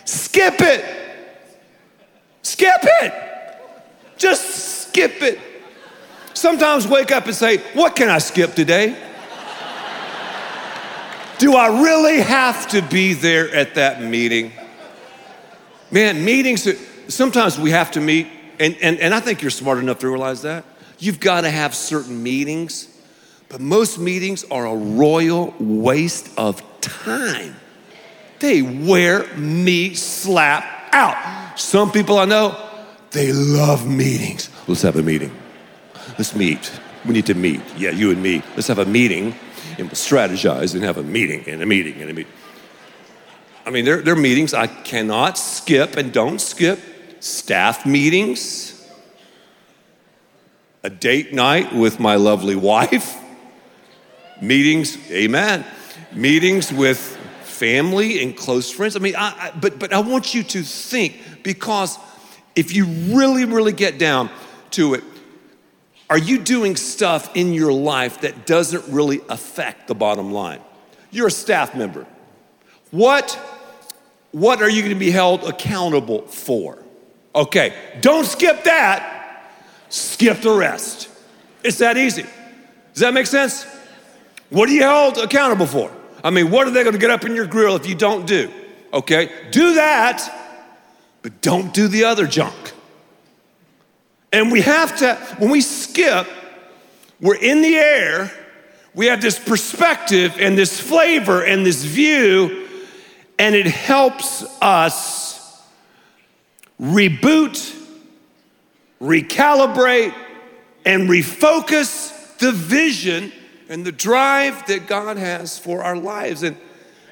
Skip 0.05 0.61
it. 0.61 0.85
Skip 2.43 2.79
it. 2.81 3.13
Just 4.15 4.87
skip 4.87 5.21
it. 5.21 5.37
Sometimes 6.33 6.87
wake 6.87 7.11
up 7.11 7.25
and 7.25 7.35
say, 7.35 7.57
What 7.73 7.93
can 7.97 8.07
I 8.07 8.19
skip 8.19 8.55
today? 8.55 8.97
Do 11.37 11.55
I 11.55 11.81
really 11.81 12.21
have 12.21 12.67
to 12.69 12.81
be 12.81 13.13
there 13.13 13.53
at 13.53 13.75
that 13.75 14.01
meeting? 14.01 14.53
Man, 15.91 16.23
meetings, 16.23 16.67
sometimes 17.13 17.59
we 17.59 17.71
have 17.71 17.91
to 17.91 18.01
meet, 18.01 18.27
and, 18.59 18.75
and, 18.81 18.99
and 18.99 19.13
I 19.13 19.19
think 19.19 19.41
you're 19.41 19.51
smart 19.51 19.79
enough 19.79 19.99
to 19.99 20.09
realize 20.09 20.43
that. 20.43 20.63
You've 20.97 21.19
got 21.19 21.41
to 21.41 21.49
have 21.49 21.75
certain 21.75 22.23
meetings, 22.23 22.87
but 23.49 23.59
most 23.59 23.99
meetings 23.99 24.45
are 24.45 24.65
a 24.65 24.75
royal 24.75 25.53
waste 25.59 26.29
of 26.37 26.63
time. 26.79 27.55
They 28.39 28.61
wear 28.61 29.27
me 29.35 29.93
slap 29.93 30.63
out. 30.93 31.59
Some 31.59 31.91
people 31.91 32.17
I 32.17 32.25
know, 32.25 32.57
they 33.11 33.33
love 33.33 33.87
meetings. 33.87 34.49
Let's 34.67 34.83
have 34.83 34.95
a 34.95 35.03
meeting. 35.03 35.35
Let's 36.17 36.33
meet. 36.33 36.71
We 37.05 37.13
need 37.13 37.25
to 37.25 37.33
meet. 37.33 37.61
Yeah, 37.77 37.91
you 37.91 38.11
and 38.11 38.23
me. 38.23 38.41
Let's 38.55 38.67
have 38.67 38.79
a 38.79 38.85
meeting 38.85 39.35
and 39.77 39.87
we'll 39.87 39.95
strategize 39.95 40.73
and 40.73 40.83
have 40.83 40.97
a 40.97 41.03
meeting 41.03 41.43
and 41.47 41.61
a 41.61 41.65
meeting 41.65 42.01
and 42.01 42.09
a 42.09 42.13
meeting. 42.13 42.31
I 43.65 43.71
mean, 43.71 43.85
there, 43.85 44.01
there 44.01 44.13
are 44.13 44.17
meetings 44.17 44.53
I 44.53 44.67
cannot 44.67 45.37
skip 45.37 45.97
and 45.97 46.11
don't 46.11 46.39
skip. 46.39 46.79
Staff 47.19 47.85
meetings, 47.87 48.87
a 50.83 50.89
date 50.89 51.33
night 51.33 51.73
with 51.73 51.99
my 51.99 52.15
lovely 52.15 52.55
wife, 52.55 53.19
meetings, 54.39 54.99
amen, 55.09 55.65
meetings 56.13 56.71
with 56.71 56.99
family 57.41 58.21
and 58.21 58.37
close 58.37 58.69
friends. 58.69 58.95
I 58.95 58.99
mean, 58.99 59.15
I, 59.15 59.29
I, 59.47 59.51
but, 59.59 59.79
but 59.79 59.93
I 59.93 59.99
want 59.99 60.35
you 60.35 60.43
to 60.43 60.61
think 60.61 61.19
because 61.41 61.97
if 62.55 62.75
you 62.75 62.85
really, 62.85 63.45
really 63.45 63.71
get 63.71 63.97
down 63.97 64.29
to 64.71 64.93
it, 64.93 65.03
are 66.09 66.17
you 66.17 66.37
doing 66.37 66.75
stuff 66.75 67.35
in 67.35 67.53
your 67.53 67.73
life 67.73 68.21
that 68.21 68.45
doesn't 68.45 68.87
really 68.87 69.21
affect 69.29 69.87
the 69.87 69.95
bottom 69.95 70.31
line? 70.31 70.61
You're 71.11 71.27
a 71.27 71.31
staff 71.31 71.75
member. 71.75 72.05
What, 72.91 73.31
what 74.31 74.61
are 74.61 74.69
you 74.69 74.81
going 74.81 74.93
to 74.93 74.99
be 74.99 75.11
held 75.11 75.43
accountable 75.43 76.21
for? 76.27 76.77
Okay, 77.33 77.73
don't 78.01 78.25
skip 78.25 78.63
that, 78.65 79.51
skip 79.89 80.41
the 80.41 80.51
rest. 80.51 81.09
It's 81.63 81.79
that 81.79 81.97
easy. 81.97 82.25
Does 82.93 83.01
that 83.01 83.13
make 83.13 83.27
sense? 83.27 83.65
What 84.49 84.69
are 84.69 84.71
you 84.71 84.83
held 84.83 85.17
accountable 85.17 85.65
for? 85.65 85.91
I 86.23 86.29
mean, 86.29 86.51
what 86.51 86.67
are 86.67 86.71
they 86.71 86.83
going 86.83 86.93
to 86.93 86.99
get 86.99 87.11
up 87.11 87.25
in 87.25 87.35
your 87.35 87.47
grill 87.47 87.75
if 87.75 87.87
you 87.87 87.95
don't 87.95 88.25
do? 88.25 88.51
Okay, 88.93 89.31
do 89.51 89.73
that, 89.75 90.29
but 91.21 91.41
don't 91.41 91.73
do 91.73 91.87
the 91.87 92.05
other 92.05 92.27
junk. 92.27 92.53
And 94.35 94.51
we 94.51 94.59
have 94.63 94.97
to, 94.97 95.15
when 95.37 95.49
we 95.49 95.61
skip, 95.61 96.27
we're 97.21 97.37
in 97.37 97.61
the 97.61 97.77
air, 97.77 98.29
we 98.93 99.05
have 99.05 99.21
this 99.21 99.39
perspective 99.39 100.35
and 100.37 100.57
this 100.57 100.77
flavor 100.77 101.41
and 101.41 101.65
this 101.65 101.85
view, 101.85 102.67
and 103.39 103.55
it 103.55 103.65
helps 103.65 104.43
us 104.61 105.65
reboot, 106.81 107.81
recalibrate, 109.01 110.13
and 110.85 111.09
refocus 111.09 112.37
the 112.37 112.51
vision 112.51 113.31
and 113.69 113.85
the 113.85 113.91
drive 113.93 114.67
that 114.67 114.85
God 114.85 115.15
has 115.15 115.57
for 115.57 115.81
our 115.81 115.95
lives. 115.95 116.43
And 116.43 116.57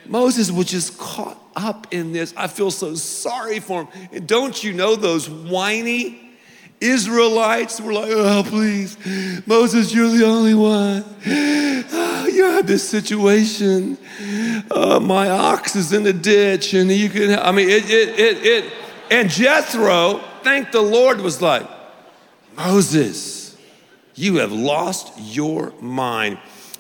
Moses 0.05 0.51
was 0.51 0.65
just 0.65 0.97
caught 0.97 1.41
up 1.55 1.87
in 1.91 2.11
this. 2.11 2.33
I 2.35 2.47
feel 2.47 2.69
so 2.69 2.95
sorry 2.95 3.61
for 3.61 3.85
him. 3.85 4.09
And 4.11 4.27
don't 4.27 4.61
you 4.61 4.73
know 4.73 4.97
those 4.97 5.29
whiny, 5.29 6.22
Israelites 6.83 7.79
were 7.79 7.93
like, 7.93 8.09
oh, 8.11 8.43
please, 8.45 8.97
Moses, 9.47 9.93
you're 9.93 10.09
the 10.09 10.25
only 10.25 10.53
one. 10.53 11.05
Oh, 11.25 12.27
you 12.27 12.43
have 12.43 12.67
this 12.67 12.87
situation. 12.87 13.97
Uh, 14.69 14.99
my 14.99 15.29
ox 15.29 15.75
is 15.75 15.93
in 15.93 16.03
the 16.03 16.13
ditch, 16.13 16.73
and 16.73 16.91
you 16.91 17.09
can, 17.09 17.39
I 17.39 17.51
mean, 17.51 17.69
it, 17.69 17.89
it, 17.89 18.19
it, 18.19 18.45
it. 18.45 18.73
And 19.09 19.29
Jethro, 19.29 20.21
thank 20.43 20.71
the 20.71 20.81
Lord, 20.81 21.21
was 21.21 21.41
like, 21.41 21.67
Moses, 22.57 23.57
you 24.15 24.37
have 24.37 24.51
lost 24.51 25.13
your 25.17 25.73
mind. 25.81 26.39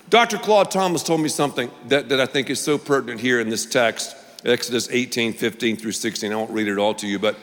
Dr. 0.09 0.37
Claude 0.37 0.69
Thomas 0.69 1.01
told 1.01 1.21
me 1.21 1.29
something 1.29 1.71
that, 1.87 2.09
that 2.09 2.19
I 2.19 2.25
think 2.25 2.49
is 2.49 2.59
so 2.59 2.77
pertinent 2.77 3.19
here 3.19 3.39
in 3.39 3.49
this 3.49 3.65
text, 3.65 4.15
Exodus 4.45 4.89
18, 4.91 5.33
15 5.33 5.77
through 5.77 5.93
16. 5.93 6.31
I 6.31 6.35
won't 6.35 6.51
read 6.51 6.67
it 6.67 6.77
all 6.77 6.93
to 6.95 7.07
you, 7.07 7.17
but 7.17 7.35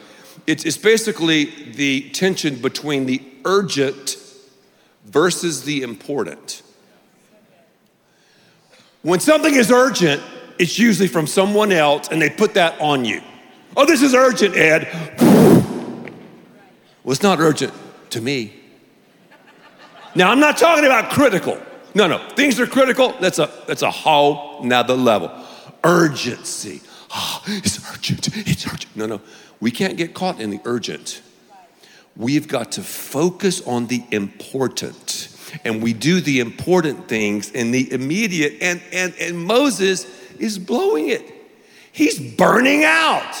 it's, 0.47 0.77
basically 0.77 1.45
the 1.73 2.09
tension 2.11 2.55
between 2.55 3.05
the 3.05 3.21
urgent 3.45 4.17
versus 5.05 5.63
the 5.63 5.81
important. 5.81 6.61
When 9.01 9.19
something 9.19 9.53
is 9.53 9.71
urgent, 9.71 10.21
it's 10.59 10.77
usually 10.77 11.07
from 11.07 11.27
someone 11.27 11.71
else 11.71 12.09
and 12.09 12.21
they 12.21 12.29
put 12.29 12.53
that 12.53 12.79
on 12.79 13.05
you. 13.05 13.21
Oh, 13.75 13.85
this 13.85 14.01
is 14.01 14.13
urgent, 14.13 14.55
Ed. 14.55 14.87
Well, 17.03 17.13
it's 17.13 17.23
not 17.23 17.39
urgent 17.39 17.73
to 18.11 18.21
me. 18.21 18.53
Now, 20.13 20.29
I'm 20.29 20.39
not 20.39 20.57
talking 20.57 20.85
about 20.85 21.09
critical. 21.11 21.59
No, 21.95 22.07
no. 22.07 22.29
Things 22.35 22.59
are 22.59 22.67
critical. 22.67 23.15
That's 23.19 23.39
a 23.39 23.49
that's 23.67 23.81
a 23.81 23.91
whole 23.91 24.63
nother 24.63 24.93
level. 24.93 25.31
Urgency. 25.83 26.81
Oh, 27.13 27.41
it's 27.47 27.79
urgent. 27.93 28.29
It's 28.47 28.65
urgent. 28.67 28.95
No, 28.95 29.05
no. 29.05 29.21
We 29.61 29.71
can't 29.71 29.95
get 29.95 30.13
caught 30.13 30.41
in 30.41 30.49
the 30.49 30.59
urgent. 30.65 31.21
We've 32.17 32.47
got 32.47 32.73
to 32.73 32.81
focus 32.81 33.65
on 33.65 33.87
the 33.87 34.03
important. 34.11 35.29
And 35.63 35.81
we 35.81 35.93
do 35.93 36.19
the 36.19 36.39
important 36.39 37.07
things 37.07 37.51
in 37.51 37.71
the 37.71 37.91
immediate. 37.93 38.57
And, 38.61 38.81
and, 38.91 39.13
and 39.19 39.37
Moses 39.39 40.05
is 40.39 40.57
blowing 40.59 41.09
it. 41.09 41.23
He's 41.91 42.19
burning 42.19 42.83
out. 42.83 43.35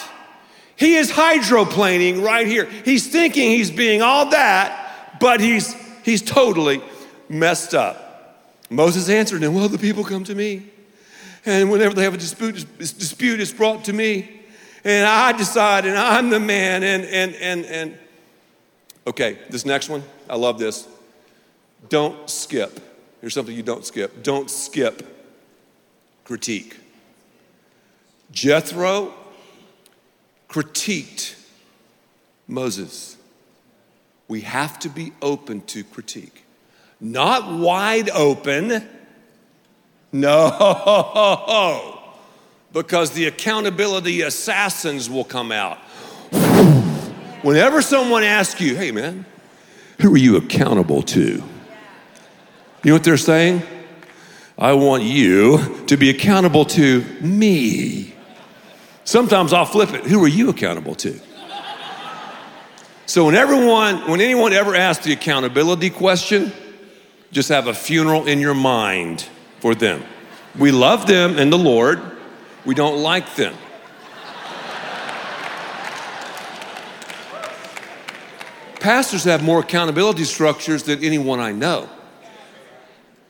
He 0.75 0.95
is 0.95 1.11
hydroplaning 1.11 2.23
right 2.23 2.47
here. 2.47 2.65
He's 2.85 3.07
thinking 3.07 3.51
he's 3.51 3.71
being 3.71 4.01
all 4.01 4.29
that, 4.31 5.17
but 5.19 5.39
he's, 5.39 5.75
he's 6.03 6.21
totally 6.21 6.81
messed 7.29 7.73
up. 7.73 8.47
Moses 8.69 9.09
answered 9.09 9.43
him, 9.43 9.53
Well, 9.53 9.69
the 9.69 9.77
people 9.77 10.03
come 10.03 10.23
to 10.23 10.35
me. 10.35 10.69
And 11.45 11.71
whenever 11.71 11.93
they 11.93 12.03
have 12.03 12.13
a 12.13 12.17
dispute, 12.17 12.65
dispute 12.77 13.39
is 13.39 13.53
brought 13.53 13.85
to 13.85 13.93
me. 13.93 14.40
And 14.83 15.07
I 15.07 15.31
decide, 15.31 15.85
and 15.85 15.97
I'm 15.97 16.29
the 16.29 16.39
man. 16.39 16.83
And, 16.83 17.03
and, 17.05 17.35
and, 17.35 17.65
and, 17.65 17.97
okay, 19.07 19.37
this 19.49 19.65
next 19.65 19.89
one, 19.89 20.03
I 20.29 20.35
love 20.35 20.57
this. 20.57 20.87
Don't 21.89 22.29
skip. 22.29 22.79
Here's 23.21 23.33
something 23.33 23.55
you 23.55 23.63
don't 23.63 23.85
skip. 23.85 24.23
Don't 24.23 24.49
skip 24.49 25.07
critique. 26.23 26.77
Jethro 28.31 29.13
critiqued 30.49 31.35
Moses. 32.47 33.17
We 34.27 34.41
have 34.41 34.79
to 34.79 34.89
be 34.89 35.11
open 35.21 35.61
to 35.67 35.83
critique. 35.83 36.45
Not 36.99 37.59
wide 37.59 38.09
open. 38.09 38.87
No. 40.11 41.97
Because 42.73 43.11
the 43.11 43.25
accountability 43.25 44.21
assassins 44.21 45.09
will 45.09 45.25
come 45.25 45.51
out. 45.51 45.77
Whenever 47.41 47.81
someone 47.81 48.23
asks 48.23 48.61
you, 48.61 48.75
hey 48.75 48.91
man, 48.91 49.25
who 49.99 50.13
are 50.13 50.17
you 50.17 50.37
accountable 50.37 51.01
to? 51.01 51.43
You 52.83 52.89
know 52.89 52.93
what 52.93 53.03
they're 53.03 53.17
saying? 53.17 53.61
I 54.57 54.73
want 54.73 55.03
you 55.03 55.85
to 55.87 55.97
be 55.97 56.09
accountable 56.09 56.65
to 56.65 57.01
me. 57.19 58.13
Sometimes 59.03 59.53
I'll 59.53 59.65
flip 59.65 59.93
it. 59.93 60.05
Who 60.05 60.23
are 60.23 60.27
you 60.27 60.49
accountable 60.49 60.95
to? 60.95 61.19
So 63.07 63.25
when 63.25 63.35
everyone, 63.35 64.09
when 64.09 64.21
anyone 64.21 64.53
ever 64.53 64.73
asks 64.75 65.03
the 65.03 65.13
accountability 65.13 65.89
question, 65.89 66.53
just 67.31 67.49
have 67.49 67.67
a 67.67 67.73
funeral 67.73 68.27
in 68.27 68.39
your 68.39 68.53
mind 68.53 69.27
for 69.59 69.75
them. 69.75 70.03
We 70.57 70.71
love 70.71 71.07
them 71.07 71.37
in 71.37 71.49
the 71.49 71.57
Lord. 71.57 72.01
We 72.65 72.75
don't 72.75 73.01
like 73.01 73.35
them. 73.35 73.55
Pastors 78.79 79.23
have 79.25 79.43
more 79.43 79.59
accountability 79.59 80.23
structures 80.23 80.83
than 80.83 81.03
anyone 81.03 81.39
I 81.39 81.51
know. 81.51 81.87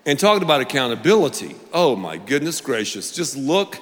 And 0.06 0.18
talking 0.18 0.44
about 0.44 0.62
accountability, 0.62 1.56
oh 1.74 1.96
my 1.96 2.18
goodness 2.18 2.62
gracious, 2.62 3.12
just 3.12 3.36
look 3.36 3.78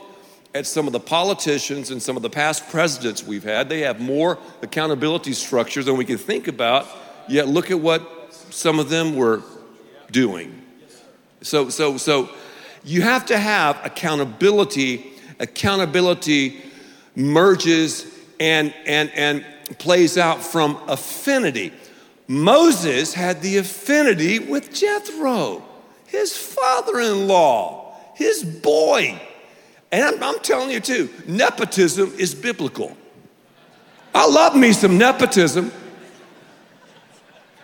at 0.54 0.66
some 0.66 0.88
of 0.88 0.94
the 0.94 1.00
politicians 1.00 1.92
and 1.92 2.02
some 2.02 2.18
of 2.18 2.24
the 2.24 2.30
past 2.30 2.68
presidents 2.70 3.24
we've 3.24 3.44
had. 3.44 3.70
They 3.70 3.82
have 3.82 4.00
more 4.00 4.40
accountability 4.62 5.34
structures 5.34 5.86
than 5.86 5.96
we 5.96 6.06
can 6.06 6.18
think 6.18 6.48
about, 6.48 6.88
yet 7.28 7.48
look 7.48 7.70
at 7.70 7.80
what 7.80 8.34
some 8.50 8.80
of 8.80 8.90
them 8.90 9.16
were 9.16 9.44
doing. 10.12 10.62
So, 11.42 11.70
so, 11.70 11.98
so 11.98 12.30
you 12.84 13.04
have 13.04 13.28
to 13.28 13.38
have 13.38 13.80
accountability. 13.86 15.14
Accountability 15.39 16.62
merges 17.15 18.06
and, 18.39 18.73
and, 18.86 19.12
and 19.15 19.45
plays 19.78 20.17
out 20.17 20.41
from 20.41 20.80
affinity. 20.88 21.73
Moses 22.28 23.13
had 23.13 23.41
the 23.41 23.58
affinity 23.58 24.39
with 24.39 24.73
Jethro, 24.73 25.63
his 26.06 26.38
father 26.38 26.99
in 26.99 27.28
law, 27.28 27.95
his 28.15 28.43
boy. 28.43 29.19
And 29.91 30.04
I'm, 30.04 30.23
I'm, 30.23 30.39
telling 30.41 30.69
you 30.69 30.80
too, 30.80 31.10
nepotism 31.28 32.13
is 32.17 32.36
biblical. 32.36 32.95
I 34.13 34.28
love 34.28 34.56
me 34.56 34.73
some 34.73 34.97
nepotism. 34.97 35.71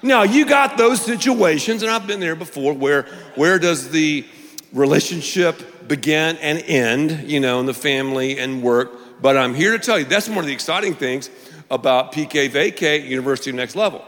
Now, 0.01 0.23
you 0.23 0.45
got 0.45 0.77
those 0.77 1.01
situations, 1.01 1.81
and 1.81 1.91
I've 1.91 2.05
been 2.05 2.19
there 2.19 2.35
before, 2.35 2.73
where 2.73 3.03
where 3.35 3.57
does 3.57 3.89
the 3.89 4.25
relationship 4.71 5.74
begin 5.87 6.37
and 6.37 6.59
end, 6.59 7.29
you 7.29 7.39
know, 7.39 7.59
in 7.59 7.65
the 7.65 7.73
family 7.73 8.39
and 8.39 8.61
work? 8.61 9.21
But 9.21 9.37
I'm 9.37 9.53
here 9.53 9.71
to 9.71 9.79
tell 9.79 9.97
you 9.97 10.05
that's 10.05 10.27
one 10.27 10.39
of 10.39 10.45
the 10.45 10.53
exciting 10.53 10.93
things 10.93 11.29
about 11.69 12.11
PKVK 12.11 13.07
University 13.07 13.51
Next 13.51 13.75
Level. 13.75 14.03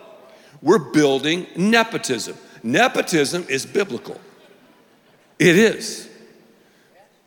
We're 0.62 0.80
building 0.92 1.48
nepotism. 1.56 2.38
Nepotism 2.64 3.46
is 3.50 3.66
biblical. 3.66 4.20
It 5.40 5.56
is. 5.56 6.10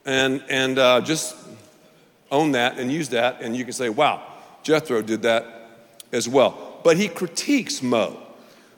And, 0.05 0.43
and 0.49 0.79
uh, 0.79 1.01
just 1.03 1.37
own 2.31 2.53
that 2.53 2.79
and 2.79 2.91
use 2.91 3.11
that, 3.11 3.43
and 3.43 3.57
you 3.57 3.65
can 3.65 3.73
say, 3.73 3.89
wow, 3.89 4.23
Jethro 4.63 5.03
did 5.03 5.23
that 5.23 5.47
as 6.13 6.29
well. 6.29 6.81
But 6.83 6.97
he 6.97 7.09
critiques 7.09 7.83
Mo. 7.83 8.17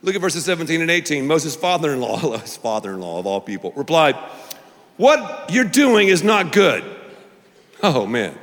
Look 0.03 0.15
at 0.15 0.21
verses 0.21 0.45
17 0.45 0.81
and 0.81 0.91
18. 0.91 1.27
Moses' 1.27 1.55
father 1.55 1.93
in 1.93 2.01
law, 2.01 2.19
his 2.39 2.57
father 2.59 2.93
in 2.93 3.01
law 3.01 3.19
of 3.19 3.27
all 3.27 3.41
people, 3.41 3.73
replied, 3.77 4.17
What 4.97 5.51
you're 5.51 5.65
doing 5.65 6.09
is 6.09 6.23
not 6.23 6.53
good. 6.53 6.85
Oh, 7.83 8.07
man. 8.07 8.39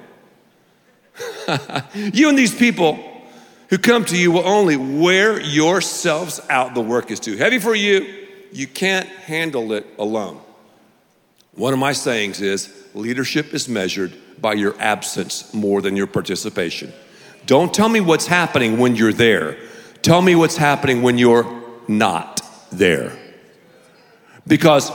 you 1.94 2.30
and 2.30 2.38
these 2.38 2.54
people 2.54 3.00
who 3.70 3.78
come 3.78 4.04
to 4.06 4.18
you 4.18 4.32
will 4.32 4.48
only 4.48 4.78
wear 4.78 5.40
yourselves 5.40 6.42
out. 6.50 6.74
The 6.74 6.82
work 6.82 7.12
is 7.12 7.20
too 7.20 7.38
heavy 7.38 7.60
for 7.60 7.76
you. 7.76 8.28
You 8.52 8.68
can't 8.68 9.08
handle 9.08 9.74
it 9.74 9.86
alone. 9.98 10.42
One 11.54 11.74
of 11.74 11.80
my 11.80 11.94
sayings 11.94 12.42
is 12.42 12.74
leadership 12.94 13.54
is 13.54 13.70
measured 13.70 14.14
by 14.42 14.54
your 14.54 14.80
absence 14.80 15.54
more 15.54 15.82
than 15.82 15.96
your 15.96 16.08
participation. 16.08 16.92
Don't 17.46 17.74
tell 17.74 17.90
me 17.90 18.00
what's 18.00 18.28
happening 18.28 18.80
when 18.80 18.96
you're 18.96 19.14
there. 19.14 19.58
Tell 20.02 20.22
me 20.22 20.36
what's 20.36 20.58
happening 20.58 21.02
when 21.02 21.18
you're 21.18 21.62
not 21.88 22.42
there. 22.72 23.18
Because 24.48 24.90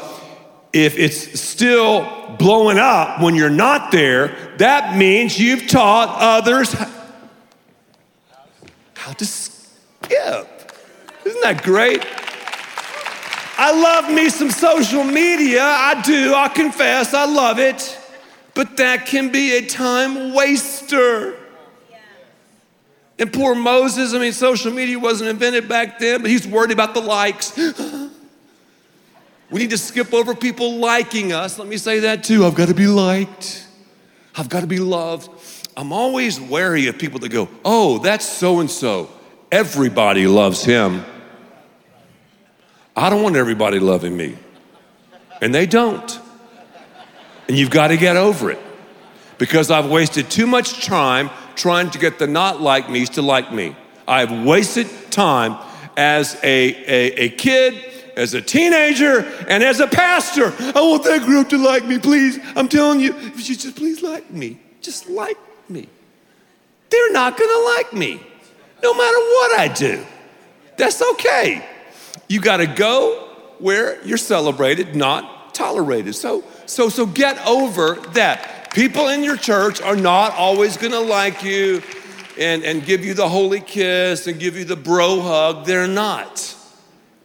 if 0.74 0.98
it's 0.98 1.40
still 1.40 2.34
blowing 2.36 2.78
up 2.78 3.20
when 3.20 3.36
you're 3.36 3.48
not 3.48 3.92
there, 3.92 4.36
that 4.58 4.96
means 4.96 5.38
you've 5.38 5.68
taught 5.68 6.16
others 6.20 6.72
how 8.94 9.12
to 9.12 9.24
skip. 9.24 10.72
Isn't 11.24 11.42
that 11.42 11.62
great? 11.62 12.04
I 13.56 13.70
love 13.70 14.12
me 14.12 14.28
some 14.28 14.50
social 14.50 15.04
media. 15.04 15.62
I 15.62 16.02
do, 16.02 16.34
I 16.34 16.48
confess, 16.48 17.14
I 17.14 17.24
love 17.24 17.60
it. 17.60 17.98
But 18.54 18.76
that 18.78 19.06
can 19.06 19.30
be 19.30 19.56
a 19.56 19.66
time 19.66 20.32
waster. 20.32 21.36
And 23.18 23.32
poor 23.32 23.54
Moses, 23.54 24.12
I 24.12 24.18
mean, 24.18 24.32
social 24.32 24.72
media 24.72 24.98
wasn't 24.98 25.30
invented 25.30 25.68
back 25.68 26.00
then, 26.00 26.20
but 26.22 26.30
he's 26.30 26.48
worried 26.48 26.72
about 26.72 26.94
the 26.94 27.00
likes. 27.00 27.56
we 29.54 29.60
need 29.60 29.70
to 29.70 29.78
skip 29.78 30.12
over 30.12 30.34
people 30.34 30.78
liking 30.78 31.32
us. 31.32 31.60
Let 31.60 31.68
me 31.68 31.76
say 31.76 32.00
that 32.00 32.24
too. 32.24 32.44
I've 32.44 32.56
got 32.56 32.66
to 32.66 32.74
be 32.74 32.88
liked, 32.88 33.64
I've 34.34 34.48
got 34.48 34.62
to 34.62 34.66
be 34.66 34.80
loved. 34.80 35.30
I'm 35.76 35.92
always 35.92 36.40
wary 36.40 36.88
of 36.88 36.98
people 36.98 37.20
that 37.20 37.28
go, 37.28 37.48
oh, 37.64 37.98
that's 37.98 38.26
so 38.26 38.58
and 38.58 38.68
so. 38.68 39.08
Everybody 39.52 40.26
loves 40.26 40.64
him. 40.64 41.04
I 42.96 43.08
don't 43.10 43.22
want 43.22 43.36
everybody 43.36 43.78
loving 43.78 44.16
me. 44.16 44.36
And 45.40 45.54
they 45.54 45.66
don't. 45.66 46.20
And 47.46 47.56
you've 47.56 47.70
got 47.70 47.88
to 47.88 47.96
get 47.96 48.16
over 48.16 48.50
it 48.50 48.60
because 49.38 49.70
I've 49.70 49.88
wasted 49.88 50.32
too 50.32 50.48
much 50.48 50.84
time 50.84 51.30
trying 51.54 51.90
to 51.90 51.98
get 52.00 52.18
the 52.18 52.26
not 52.26 52.60
like 52.60 52.90
me's 52.90 53.10
to 53.10 53.22
like 53.22 53.52
me. 53.52 53.76
I've 54.08 54.44
wasted 54.44 54.88
time 55.12 55.64
as 55.96 56.34
a, 56.42 56.74
a, 56.90 57.24
a 57.26 57.28
kid, 57.28 57.93
as 58.16 58.34
a 58.34 58.40
teenager, 58.40 59.20
and 59.48 59.62
as 59.62 59.80
a 59.80 59.86
pastor. 59.86 60.52
I 60.58 60.80
want 60.80 61.04
that 61.04 61.22
group 61.22 61.48
to 61.50 61.58
like 61.58 61.84
me, 61.84 61.98
please. 61.98 62.38
I'm 62.56 62.68
telling 62.68 63.00
you, 63.00 63.14
if 63.14 63.48
you 63.48 63.56
just 63.56 63.76
please 63.76 64.02
like 64.02 64.30
me, 64.30 64.58
just 64.80 65.08
like 65.08 65.38
me. 65.68 65.88
They're 66.90 67.12
not 67.12 67.36
gonna 67.38 67.64
like 67.76 67.92
me, 67.92 68.20
no 68.82 68.94
matter 68.94 69.18
what 69.18 69.58
I 69.58 69.68
do. 69.68 70.04
That's 70.76 71.02
okay. 71.12 71.66
You 72.28 72.40
gotta 72.40 72.66
go 72.66 73.28
where 73.58 74.04
you're 74.04 74.18
celebrated, 74.18 74.94
not 74.94 75.54
tolerated. 75.54 76.14
So, 76.14 76.44
so, 76.66 76.88
so 76.88 77.06
get 77.06 77.44
over 77.46 77.94
that. 78.12 78.72
People 78.74 79.08
in 79.08 79.22
your 79.22 79.36
church 79.36 79.80
are 79.80 79.96
not 79.96 80.34
always 80.34 80.76
gonna 80.76 81.00
like 81.00 81.42
you 81.42 81.82
and, 82.38 82.64
and 82.64 82.84
give 82.84 83.04
you 83.04 83.14
the 83.14 83.28
holy 83.28 83.60
kiss 83.60 84.26
and 84.26 84.38
give 84.38 84.56
you 84.56 84.64
the 84.64 84.76
bro 84.76 85.20
hug. 85.20 85.64
They're 85.64 85.86
not. 85.86 86.53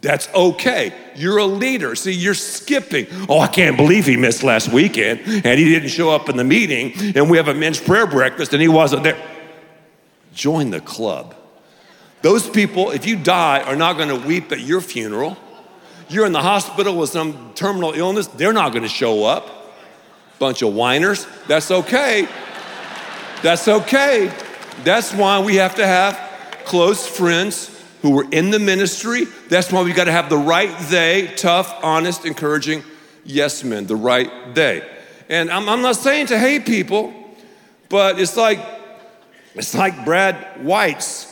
That's 0.02 0.30
okay. 0.34 0.94
You're 1.16 1.40
a 1.40 1.46
leader. 1.46 1.94
See, 1.96 2.14
you're 2.14 2.34
skipping. 2.34 3.08
Oh, 3.28 3.40
I 3.40 3.48
can't 3.48 3.76
believe 3.76 4.06
he 4.06 4.16
missed 4.16 4.44
last 4.44 4.72
weekend 4.72 5.22
and 5.26 5.60
he 5.60 5.66
didn't 5.66 5.90
show 5.90 6.10
up 6.10 6.30
in 6.30 6.38
the 6.38 6.44
meeting 6.44 6.94
and 7.16 7.30
we 7.30 7.38
have 7.38 7.50
a 7.50 7.54
men's 7.54 7.82
prayer 7.82 8.08
breakfast 8.08 8.54
and 8.54 8.62
he 8.62 8.70
wasn't 8.70 9.04
there. 9.04 9.22
Join 10.34 10.70
the 10.70 10.80
club. 10.80 11.36
Those 12.22 12.50
people, 12.50 12.92
if 12.92 13.06
you 13.06 13.18
die, 13.18 13.62
are 13.62 13.76
not 13.76 13.98
gonna 13.98 14.16
weep 14.16 14.52
at 14.52 14.62
your 14.62 14.80
funeral. 14.80 15.38
You're 16.08 16.26
in 16.26 16.32
the 16.32 16.42
hospital 16.42 16.96
with 16.96 17.10
some 17.10 17.52
terminal 17.56 17.94
illness, 17.94 18.28
they're 18.28 18.54
not 18.54 18.74
gonna 18.74 18.88
show 18.88 19.26
up 19.26 19.60
bunch 20.40 20.62
of 20.62 20.74
whiners. 20.74 21.28
That's 21.48 21.70
okay. 21.70 22.28
That's 23.44 23.68
okay. 23.68 24.34
That's 24.84 25.14
why 25.14 25.40
we 25.40 25.58
have 25.58 25.76
to 25.76 25.86
have 25.86 26.18
close 26.66 27.06
friends 27.06 27.68
who 28.02 28.12
were 28.12 28.26
in 28.32 28.50
the 28.50 28.60
ministry. 28.60 29.26
That's 29.50 29.72
why 29.72 29.84
we 29.84 29.94
got 29.94 30.06
to 30.06 30.12
have 30.12 30.30
the 30.30 30.38
right 30.38 30.76
they, 30.90 31.32
tough, 31.36 31.74
honest, 31.84 32.26
encouraging 32.26 32.84
yes 33.26 33.64
men, 33.64 33.86
the 33.86 33.96
right 33.96 34.56
they. 34.56 34.88
And 35.30 35.52
I'm, 35.52 35.70
I'm 35.70 35.82
not 35.82 35.96
saying 35.96 36.28
to 36.28 36.40
hate 36.40 36.66
people, 36.66 37.14
but 37.90 38.20
it's 38.20 38.36
like 38.36 38.60
it's 39.56 39.76
like 39.76 40.06
Brad 40.06 40.64
White's 40.64 41.28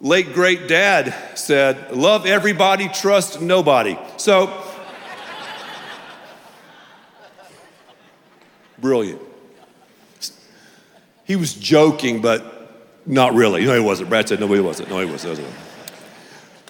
late 0.00 0.34
great 0.34 0.68
dad 0.68 1.14
said, 1.36 1.92
"Love 1.92 2.26
everybody, 2.26 2.88
trust 2.88 3.40
nobody." 3.40 3.98
So 4.16 4.62
brilliant. 8.78 9.20
He 11.24 11.36
was 11.36 11.54
joking, 11.54 12.20
but 12.20 12.52
not 13.06 13.34
really. 13.34 13.64
No, 13.64 13.74
he 13.74 13.80
wasn't. 13.80 14.10
Brad 14.10 14.28
said, 14.28 14.40
"No, 14.40 14.52
he 14.52 14.60
wasn't. 14.60 14.90
No, 14.90 15.00
he 15.00 15.10
wasn't." 15.10 15.48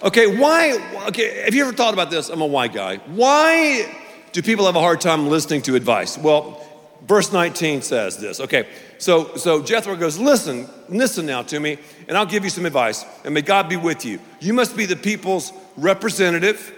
Okay, 0.03 0.37
why? 0.39 1.07
Okay, 1.09 1.43
have 1.45 1.55
you 1.55 1.63
ever 1.65 1.73
thought 1.73 1.95
about 1.95 2.11
this? 2.11 2.29
I'm 2.29 2.41
a 2.41 2.47
why 2.47 2.69
guy. 2.69 2.97
Why 2.97 3.95
do 4.33 4.43
people 4.43 4.67
have 4.67 4.77
a 4.77 4.81
hard 4.81 5.01
time 5.01 5.29
listening 5.29 5.63
to 5.63 5.77
advice? 5.77 6.19
Well, 6.19 6.61
verse 7.07 7.33
19 7.33 7.83
says 7.83 8.19
this. 8.19 8.41
Okay, 8.41 8.67
so 8.99 9.37
so 9.37 9.63
Jethro 9.63 9.97
goes, 9.97 10.19
listen, 10.19 10.69
listen 10.89 11.27
now 11.27 11.43
to 11.43 11.61
me, 11.61 11.79
and 12.09 12.19
I'll 12.19 12.27
give 12.27 12.45
you 12.45 12.51
some 12.51 12.67
advice, 12.67 13.05
and 13.25 13.33
may 13.33 13.43
God 13.43 13.69
be 13.69 13.77
with 13.77 14.05
you. 14.05 14.19
You 14.41 14.53
must 14.53 14.77
be 14.77 14.85
the 14.85 14.97
people's 14.97 15.53
representative 15.77 16.75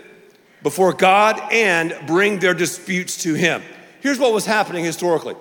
before 0.63 0.93
God 0.93 1.41
and 1.53 1.97
bring 2.07 2.39
their 2.39 2.55
disputes 2.55 3.23
to 3.23 3.35
Him. 3.35 3.63
Here's 4.01 4.19
what 4.19 4.33
was 4.33 4.45
happening 4.45 4.85
historically. 4.85 5.35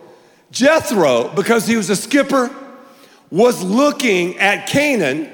Jethro, 0.52 1.30
because 1.30 1.68
he 1.68 1.76
was 1.76 1.90
a 1.90 1.96
skipper, 1.96 2.50
was 3.30 3.62
looking 3.64 4.38
at 4.38 4.68
Canaan 4.68 5.30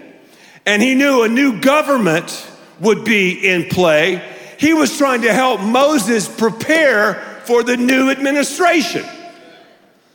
and 0.65 0.81
he 0.81 0.95
knew 0.95 1.23
a 1.23 1.27
new 1.27 1.59
government 1.59 2.47
would 2.79 3.03
be 3.03 3.47
in 3.47 3.65
play. 3.69 4.21
He 4.59 4.73
was 4.73 4.97
trying 4.97 5.21
to 5.23 5.33
help 5.33 5.61
Moses 5.61 6.27
prepare 6.27 7.15
for 7.45 7.63
the 7.63 7.77
new 7.77 8.09
administration. 8.09 9.05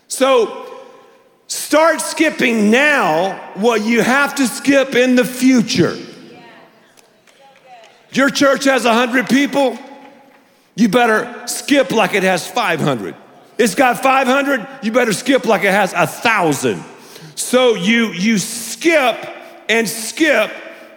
So 0.09 0.85
start 1.49 2.01
skipping 2.01 2.71
now 2.71 3.53
what 3.55 3.85
you 3.85 4.03
have 4.03 4.35
to 4.37 4.47
skip 4.47 4.95
in 4.95 5.17
the 5.17 5.25
future. 5.25 5.97
Your 8.13 8.31
church 8.31 8.65
has 8.65 8.85
100 8.85 9.29
people, 9.29 9.77
you 10.75 10.89
better 10.89 11.47
skip 11.47 11.91
like 11.91 12.15
it 12.15 12.23
has 12.23 12.47
500. 12.49 13.15
It's 13.59 13.75
got 13.75 14.03
500, 14.03 14.67
you 14.83 14.93
better 14.93 15.13
skip 15.13 15.45
like 15.45 15.65
it 15.65 15.73
has 15.73 15.93
a 15.93 16.07
1,000. 16.07 16.83
So 17.35 17.75
you 17.75 18.13
you 18.13 18.39
skip 18.39 19.36
and 19.69 19.89
skip 19.89 20.51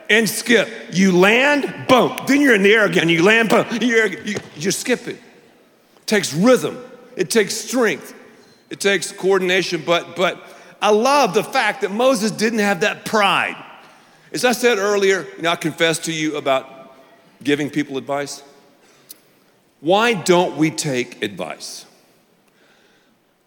and 0.09 0.29
skip. 0.29 0.69
You 0.91 1.17
land, 1.17 1.87
boom. 1.87 2.17
Then 2.27 2.41
you're 2.41 2.55
in 2.55 2.63
the 2.63 2.73
air 2.73 2.85
again. 2.85 3.09
You 3.09 3.23
land, 3.23 3.49
boom. 3.49 3.65
You're, 3.81 4.07
you, 4.07 4.37
you 4.55 4.71
skip 4.71 5.07
it. 5.07 5.17
It 5.17 6.07
takes 6.07 6.33
rhythm. 6.33 6.77
It 7.15 7.29
takes 7.29 7.55
strength. 7.55 8.15
It 8.69 8.79
takes 8.79 9.11
coordination. 9.11 9.83
But 9.85 10.15
but 10.15 10.41
I 10.81 10.91
love 10.91 11.33
the 11.33 11.43
fact 11.43 11.81
that 11.81 11.91
Moses 11.91 12.31
didn't 12.31 12.59
have 12.59 12.81
that 12.81 13.05
pride. 13.05 13.55
As 14.31 14.45
I 14.45 14.51
said 14.51 14.77
earlier, 14.77 15.25
you 15.35 15.43
know, 15.43 15.49
I 15.49 15.55
confessed 15.55 16.05
to 16.05 16.13
you 16.13 16.37
about 16.37 16.95
giving 17.43 17.69
people 17.69 17.97
advice. 17.97 18.43
Why 19.81 20.13
don't 20.13 20.57
we 20.57 20.71
take 20.71 21.23
advice? 21.23 21.85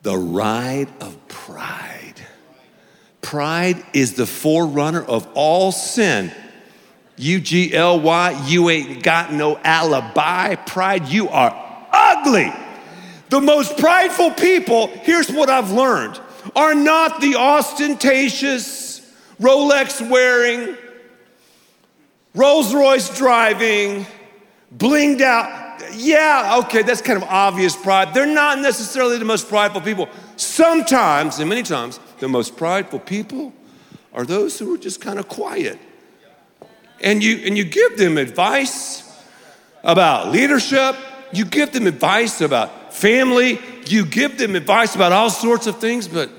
The 0.02 0.16
ride 0.16 0.88
of 1.00 1.16
pride. 1.28 2.11
Pride 3.22 3.82
is 3.94 4.14
the 4.14 4.26
forerunner 4.26 5.02
of 5.02 5.26
all 5.32 5.72
sin. 5.72 6.30
U 7.16 7.40
G 7.40 7.72
L 7.72 8.00
Y, 8.00 8.44
you 8.46 8.68
ain't 8.68 9.02
got 9.02 9.32
no 9.32 9.58
alibi. 9.64 10.56
Pride, 10.56 11.08
you 11.08 11.28
are 11.28 11.86
ugly. 11.92 12.52
The 13.30 13.40
most 13.40 13.78
prideful 13.78 14.32
people, 14.32 14.88
here's 14.88 15.30
what 15.30 15.48
I've 15.48 15.70
learned, 15.70 16.20
are 16.54 16.74
not 16.74 17.20
the 17.20 17.36
ostentatious, 17.36 19.00
Rolex 19.40 20.06
wearing, 20.10 20.76
Rolls 22.34 22.74
Royce 22.74 23.16
driving, 23.16 24.04
blinged 24.76 25.20
out. 25.20 25.82
Yeah, 25.94 26.60
okay, 26.64 26.82
that's 26.82 27.02
kind 27.02 27.22
of 27.22 27.28
obvious 27.28 27.76
pride. 27.76 28.14
They're 28.14 28.26
not 28.26 28.58
necessarily 28.58 29.18
the 29.18 29.24
most 29.24 29.48
prideful 29.48 29.80
people. 29.80 30.08
Sometimes, 30.36 31.38
and 31.38 31.48
many 31.48 31.62
times, 31.62 32.00
the 32.22 32.28
most 32.28 32.56
prideful 32.56 33.00
people 33.00 33.52
are 34.14 34.24
those 34.24 34.56
who 34.56 34.72
are 34.72 34.78
just 34.78 35.00
kind 35.00 35.18
of 35.18 35.26
quiet. 35.26 35.76
And 37.00 37.20
you, 37.22 37.38
and 37.44 37.58
you 37.58 37.64
give 37.64 37.98
them 37.98 38.16
advice 38.16 39.02
about 39.82 40.30
leadership, 40.30 40.94
you 41.32 41.44
give 41.44 41.72
them 41.72 41.88
advice 41.88 42.40
about 42.40 42.94
family, 42.94 43.58
you 43.86 44.06
give 44.06 44.38
them 44.38 44.54
advice 44.54 44.94
about 44.94 45.10
all 45.10 45.30
sorts 45.30 45.66
of 45.66 45.78
things, 45.78 46.06
but 46.06 46.30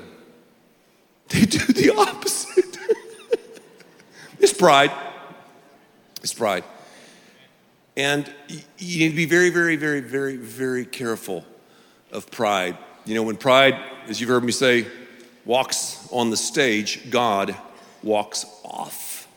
they 1.27 1.41
do 1.41 1.59
the 1.59 1.93
opposite. 1.97 2.77
it's 4.39 4.53
pride. 4.53 4.91
It's 6.21 6.33
pride. 6.33 6.63
And 7.97 8.33
you 8.77 8.99
need 8.99 9.09
to 9.09 9.15
be 9.17 9.25
very, 9.25 9.49
very, 9.49 9.75
very, 9.75 9.99
very, 9.99 10.37
very 10.37 10.85
careful 10.85 11.43
of 12.09 12.31
pride. 12.31 12.77
You 13.03 13.15
know, 13.15 13.23
when 13.23 13.35
pride, 13.35 13.77
as 14.07 14.21
you've 14.21 14.29
heard 14.29 14.45
me 14.45 14.53
say, 14.53 14.87
walks 15.45 16.07
on 16.11 16.29
the 16.29 16.37
stage, 16.37 17.09
God 17.09 17.55
walks 18.01 18.45
off. 18.63 19.27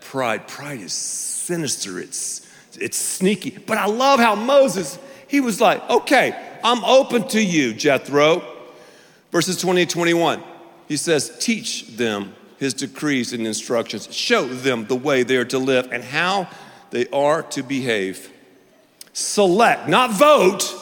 Pride, 0.00 0.46
pride 0.46 0.80
is 0.80 0.92
sinister. 0.92 1.98
It's 1.98 2.46
it's 2.78 2.96
sneaky. 2.96 3.50
But 3.50 3.78
I 3.78 3.86
love 3.86 4.20
how 4.20 4.34
Moses, 4.34 4.98
he 5.28 5.40
was 5.40 5.60
like, 5.60 5.88
okay, 5.88 6.58
I'm 6.62 6.84
open 6.84 7.26
to 7.28 7.42
you, 7.42 7.74
Jethro. 7.74 8.42
Verses 9.32 9.60
20 9.60 9.82
and 9.82 9.90
21. 9.90 10.42
He 10.88 10.96
says, 10.96 11.36
teach 11.38 11.96
them 11.96 12.34
his 12.58 12.74
decrees 12.74 13.32
and 13.32 13.46
instructions. 13.46 14.12
Show 14.14 14.46
them 14.46 14.86
the 14.86 14.96
way 14.96 15.22
they 15.22 15.36
are 15.36 15.44
to 15.46 15.58
live 15.58 15.88
and 15.92 16.02
how 16.02 16.48
they 16.90 17.06
are 17.08 17.42
to 17.42 17.62
behave. 17.62 18.30
Select, 19.12 19.88
not 19.88 20.12
vote. 20.12 20.74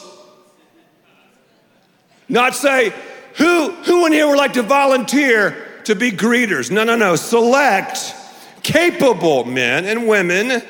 Not 2.28 2.54
say, 2.54 2.92
who, 3.36 3.70
who 3.70 4.06
in 4.06 4.12
here 4.12 4.28
would 4.28 4.36
like 4.36 4.52
to 4.54 4.62
volunteer 4.62 5.82
to 5.84 5.94
be 5.94 6.10
greeters? 6.10 6.70
No, 6.70 6.84
no, 6.84 6.96
no. 6.96 7.16
Select 7.16 8.14
capable 8.62 9.44
men 9.44 9.84
and 9.84 10.06
women 10.06 10.62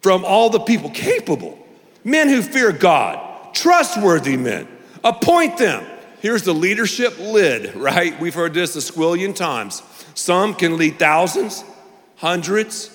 from 0.00 0.24
all 0.24 0.50
the 0.50 0.60
people. 0.60 0.90
Capable. 0.90 1.58
Men 2.04 2.28
who 2.28 2.42
fear 2.42 2.72
God. 2.72 3.54
Trustworthy 3.54 4.36
men. 4.36 4.66
Appoint 5.04 5.58
them. 5.58 5.84
Here's 6.20 6.42
the 6.42 6.54
leadership 6.54 7.18
lid, 7.18 7.74
right? 7.74 8.18
We've 8.20 8.34
heard 8.34 8.54
this 8.54 8.76
a 8.76 8.92
squillion 8.92 9.34
times. 9.34 9.82
Some 10.14 10.54
can 10.54 10.76
lead 10.76 10.98
thousands, 10.98 11.64
hundreds, 12.16 12.90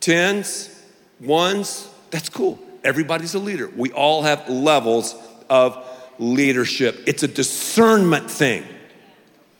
tens, 0.00 0.82
ones. 1.20 1.88
That's 2.10 2.28
cool. 2.28 2.58
Everybody's 2.82 3.34
a 3.34 3.38
leader. 3.38 3.68
We 3.68 3.92
all 3.92 4.22
have 4.22 4.48
levels 4.48 5.14
of 5.48 5.84
leadership. 6.18 7.02
It's 7.06 7.22
a 7.22 7.28
discernment 7.28 8.30
thing. 8.30 8.64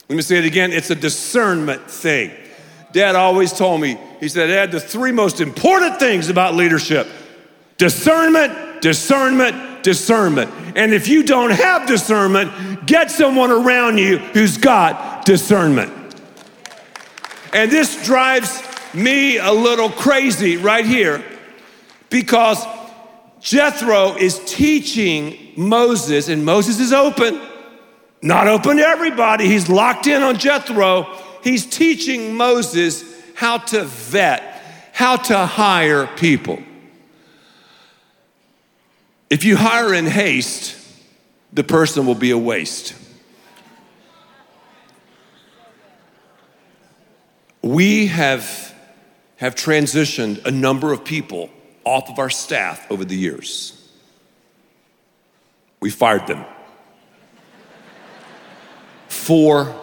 Let 0.08 0.16
me 0.16 0.22
say 0.22 0.38
it 0.38 0.44
again 0.44 0.72
it's 0.72 0.90
a 0.90 0.94
discernment 0.94 1.90
thing. 1.90 2.32
Dad 2.92 3.16
always 3.16 3.52
told 3.52 3.80
me, 3.80 3.98
he 4.20 4.28
said, 4.28 4.48
Dad, 4.48 4.70
the 4.70 4.80
three 4.80 5.12
most 5.12 5.40
important 5.40 5.98
things 5.98 6.28
about 6.28 6.54
leadership 6.54 7.08
discernment, 7.78 8.82
discernment, 8.82 9.82
discernment. 9.82 10.50
And 10.76 10.92
if 10.94 11.08
you 11.08 11.22
don't 11.24 11.50
have 11.50 11.88
discernment, 11.88 12.86
get 12.86 13.10
someone 13.10 13.50
around 13.50 13.98
you 13.98 14.18
who's 14.18 14.56
got 14.56 15.24
discernment. 15.24 15.92
And 17.52 17.70
this 17.70 18.04
drives 18.04 18.62
me 18.94 19.38
a 19.38 19.52
little 19.52 19.88
crazy 19.90 20.56
right 20.56 20.84
here 20.84 21.24
because 22.10 22.64
Jethro 23.42 24.16
is 24.16 24.40
teaching 24.46 25.52
Moses, 25.56 26.28
and 26.28 26.44
Moses 26.44 26.78
is 26.78 26.92
open, 26.92 27.40
not 28.22 28.46
open 28.46 28.76
to 28.76 28.84
everybody. 28.84 29.48
He's 29.48 29.68
locked 29.68 30.06
in 30.06 30.22
on 30.22 30.38
Jethro. 30.38 31.18
He's 31.42 31.66
teaching 31.66 32.36
Moses 32.36 33.04
how 33.34 33.58
to 33.58 33.82
vet, 33.82 34.62
how 34.92 35.16
to 35.16 35.38
hire 35.38 36.06
people. 36.06 36.62
If 39.28 39.44
you 39.44 39.56
hire 39.56 39.92
in 39.92 40.06
haste, 40.06 40.78
the 41.52 41.64
person 41.64 42.06
will 42.06 42.14
be 42.14 42.30
a 42.30 42.38
waste. 42.38 42.94
We 47.60 48.06
have, 48.06 48.72
have 49.36 49.56
transitioned 49.56 50.44
a 50.44 50.52
number 50.52 50.92
of 50.92 51.04
people 51.04 51.50
off 51.84 52.08
of 52.08 52.18
our 52.18 52.30
staff 52.30 52.90
over 52.90 53.04
the 53.04 53.16
years. 53.16 53.78
We 55.80 55.90
fired 55.90 56.26
them 56.26 56.44
for 59.08 59.74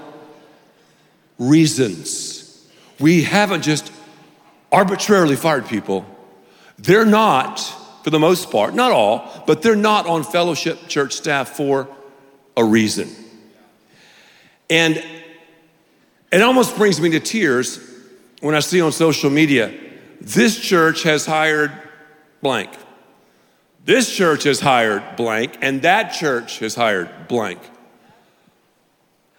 reasons. 1.38 2.68
We 3.00 3.24
haven't 3.24 3.64
just 3.64 3.92
arbitrarily 4.72 5.36
fired 5.36 5.68
people. 5.68 6.06
They're 6.78 7.06
not, 7.06 7.60
for 8.04 8.10
the 8.10 8.20
most 8.20 8.52
part, 8.52 8.74
not 8.74 8.92
all, 8.92 9.44
but 9.46 9.62
they're 9.62 9.76
not 9.76 10.06
on 10.06 10.24
fellowship 10.24 10.88
church 10.88 11.14
staff 11.14 11.50
for 11.50 11.88
a 12.56 12.64
reason. 12.64 13.10
And 14.70 15.04
it 16.32 16.42
almost 16.42 16.76
brings 16.78 17.02
me 17.02 17.10
to 17.12 17.20
tears 17.20 17.80
when 18.42 18.56
I 18.56 18.60
see 18.60 18.80
on 18.82 18.92
social 18.92 19.30
media, 19.30 19.74
this 20.22 20.60
church 20.60 21.04
has 21.04 21.26
hired 21.26 21.72
blank. 22.42 22.70
This 23.86 24.16
church 24.16 24.44
has 24.44 24.60
hired 24.60 25.16
blank, 25.16 25.58
and 25.62 25.82
that 25.82 26.14
church 26.14 26.60
has 26.60 26.76
hired 26.76 27.28
blank. 27.28 27.60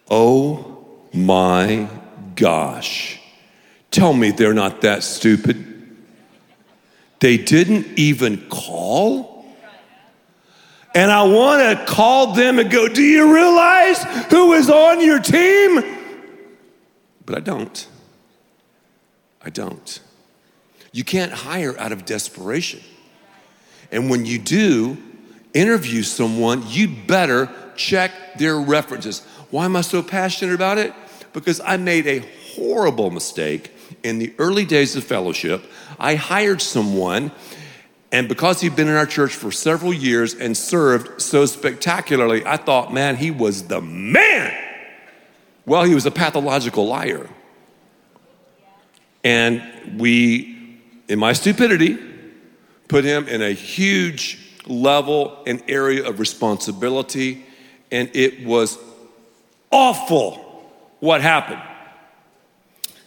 Oh 0.09 0.85
my 1.13 1.87
gosh. 2.35 3.19
Tell 3.91 4.13
me 4.13 4.31
they're 4.31 4.53
not 4.53 4.81
that 4.81 5.03
stupid. 5.03 5.67
They 7.19 7.37
didn't 7.37 7.99
even 7.99 8.49
call? 8.49 9.45
And 10.93 11.09
I 11.09 11.23
want 11.23 11.61
to 11.79 11.85
call 11.85 12.33
them 12.33 12.59
and 12.59 12.69
go, 12.69 12.87
Do 12.87 13.03
you 13.03 13.33
realize 13.33 14.03
who 14.29 14.53
is 14.53 14.69
on 14.69 14.99
your 14.99 15.19
team? 15.19 15.83
But 17.25 17.37
I 17.37 17.39
don't. 17.39 17.87
I 19.41 19.49
don't. 19.49 19.99
You 20.91 21.03
can't 21.03 21.31
hire 21.31 21.77
out 21.79 21.91
of 21.91 22.05
desperation. 22.05 22.81
And 23.91 24.09
when 24.09 24.25
you 24.25 24.39
do 24.39 24.97
interview 25.53 26.03
someone, 26.03 26.63
you'd 26.67 27.07
better 27.07 27.49
check 27.75 28.11
their 28.37 28.57
references. 28.59 29.25
Why 29.49 29.65
am 29.65 29.75
I 29.75 29.81
so 29.81 30.01
passionate 30.01 30.55
about 30.55 30.77
it? 30.77 30.93
Because 31.33 31.59
I 31.59 31.77
made 31.77 32.07
a 32.07 32.19
horrible 32.55 33.09
mistake 33.11 33.71
in 34.03 34.19
the 34.19 34.33
early 34.37 34.65
days 34.65 34.95
of 34.95 35.03
fellowship. 35.03 35.63
I 35.99 36.15
hired 36.15 36.61
someone, 36.61 37.31
and 38.11 38.27
because 38.27 38.61
he'd 38.61 38.75
been 38.75 38.87
in 38.87 38.95
our 38.95 39.05
church 39.05 39.33
for 39.33 39.51
several 39.51 39.93
years 39.93 40.33
and 40.33 40.55
served 40.55 41.21
so 41.21 41.45
spectacularly, 41.45 42.45
I 42.45 42.57
thought, 42.57 42.93
man, 42.93 43.17
he 43.17 43.31
was 43.31 43.67
the 43.67 43.81
man. 43.81 44.53
Well, 45.65 45.83
he 45.83 45.93
was 45.93 46.05
a 46.05 46.11
pathological 46.11 46.87
liar. 46.87 47.29
And 49.23 49.99
we, 49.99 50.79
in 51.07 51.19
my 51.19 51.33
stupidity, 51.33 51.97
put 52.91 53.03
him 53.05 53.25
in 53.29 53.41
a 53.41 53.51
huge 53.51 54.37
level 54.67 55.41
and 55.47 55.63
area 55.69 56.05
of 56.05 56.19
responsibility, 56.19 57.45
and 57.89 58.11
it 58.13 58.45
was 58.45 58.77
awful 59.71 60.35
what 60.99 61.21
happened. 61.21 61.61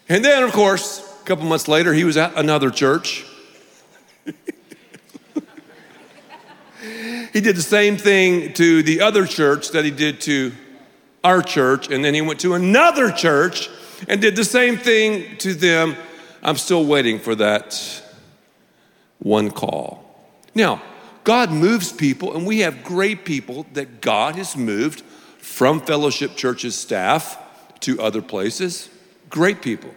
And 0.09 0.25
then, 0.25 0.43
of 0.43 0.53
course, 0.53 1.07
a 1.21 1.25
couple 1.27 1.45
months 1.45 1.69
later, 1.69 1.93
he 1.93 2.05
was 2.05 2.17
at 2.17 2.35
another 2.35 2.71
church. 2.71 3.27
he 4.25 4.33
did 7.43 7.55
the 7.55 7.61
same 7.61 7.99
thing 7.99 8.55
to 8.55 8.83
the 8.83 9.03
other 9.03 9.27
church 9.27 9.69
that 9.73 9.85
he 9.85 9.91
did 9.91 10.19
to 10.23 10.53
our 11.23 11.43
church, 11.43 11.91
and 11.91 12.03
then 12.03 12.15
he 12.15 12.23
went 12.23 12.41
to 12.41 12.55
another 12.55 13.13
church 13.13 13.69
and 14.09 14.23
did 14.23 14.35
the 14.35 14.47
same 14.47 14.79
thing 14.79 15.37
to 15.37 15.53
them. 15.53 15.95
I'm 16.43 16.57
still 16.57 16.87
waiting 16.87 17.19
for 17.19 17.35
that 17.35 18.01
one 19.19 19.51
call. 19.51 20.03
Now, 20.55 20.83
God 21.25 21.51
moves 21.51 21.91
people, 21.91 22.37
and 22.37 22.47
we 22.47 22.61
have 22.61 22.85
great 22.85 23.25
people 23.25 23.67
that 23.73 24.01
God 24.01 24.37
has 24.37 24.57
moved 24.57 25.01
from 25.39 25.81
Fellowship 25.81 26.37
Church's 26.37 26.75
staff 26.75 27.39
to 27.81 28.01
other 28.01 28.23
places. 28.23 28.91
Great 29.31 29.63
people. 29.63 29.91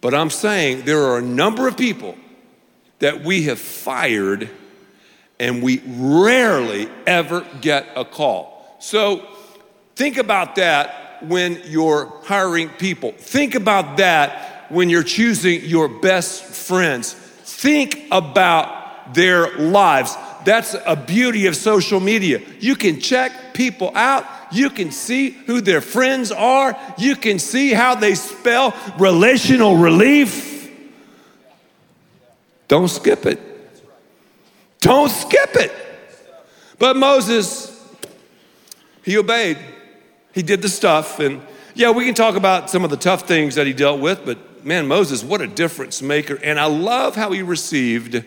But 0.00 0.14
I'm 0.14 0.30
saying 0.30 0.84
there 0.84 1.02
are 1.04 1.18
a 1.18 1.22
number 1.22 1.68
of 1.68 1.76
people 1.76 2.16
that 2.98 3.24
we 3.24 3.44
have 3.44 3.58
fired, 3.58 4.50
and 5.40 5.62
we 5.62 5.82
rarely 5.86 6.88
ever 7.06 7.46
get 7.60 7.86
a 7.96 8.04
call. 8.04 8.76
So 8.78 9.26
think 9.96 10.18
about 10.18 10.56
that 10.56 11.24
when 11.26 11.60
you're 11.64 12.12
hiring 12.24 12.68
people. 12.68 13.12
Think 13.12 13.54
about 13.54 13.96
that 13.96 14.66
when 14.70 14.88
you're 14.88 15.02
choosing 15.02 15.64
your 15.64 15.88
best 15.88 16.42
friends. 16.42 17.14
Think 17.62 18.08
about 18.10 19.14
their 19.14 19.56
lives. 19.56 20.16
That's 20.44 20.74
a 20.84 20.96
beauty 20.96 21.46
of 21.46 21.54
social 21.54 22.00
media. 22.00 22.42
You 22.58 22.74
can 22.74 22.98
check 22.98 23.54
people 23.54 23.92
out. 23.94 24.26
You 24.50 24.68
can 24.68 24.90
see 24.90 25.30
who 25.30 25.60
their 25.60 25.80
friends 25.80 26.32
are. 26.32 26.76
You 26.98 27.14
can 27.14 27.38
see 27.38 27.72
how 27.72 27.94
they 27.94 28.16
spell 28.16 28.74
relational 28.98 29.76
relief. 29.76 30.72
Don't 32.66 32.88
skip 32.88 33.26
it. 33.26 33.38
Don't 34.80 35.08
skip 35.08 35.54
it. 35.54 35.70
But 36.80 36.96
Moses, 36.96 37.80
he 39.04 39.16
obeyed. 39.16 39.56
He 40.34 40.42
did 40.42 40.62
the 40.62 40.68
stuff. 40.68 41.20
And 41.20 41.40
yeah, 41.76 41.92
we 41.92 42.06
can 42.06 42.14
talk 42.14 42.34
about 42.34 42.70
some 42.70 42.82
of 42.82 42.90
the 42.90 42.96
tough 42.96 43.28
things 43.28 43.54
that 43.54 43.68
he 43.68 43.72
dealt 43.72 44.00
with, 44.00 44.26
but 44.26 44.51
man, 44.64 44.86
Moses, 44.86 45.22
what 45.22 45.40
a 45.40 45.46
difference 45.46 46.02
maker. 46.02 46.38
And 46.42 46.58
I 46.58 46.66
love 46.66 47.16
how 47.16 47.32
he 47.32 47.42
received 47.42 48.24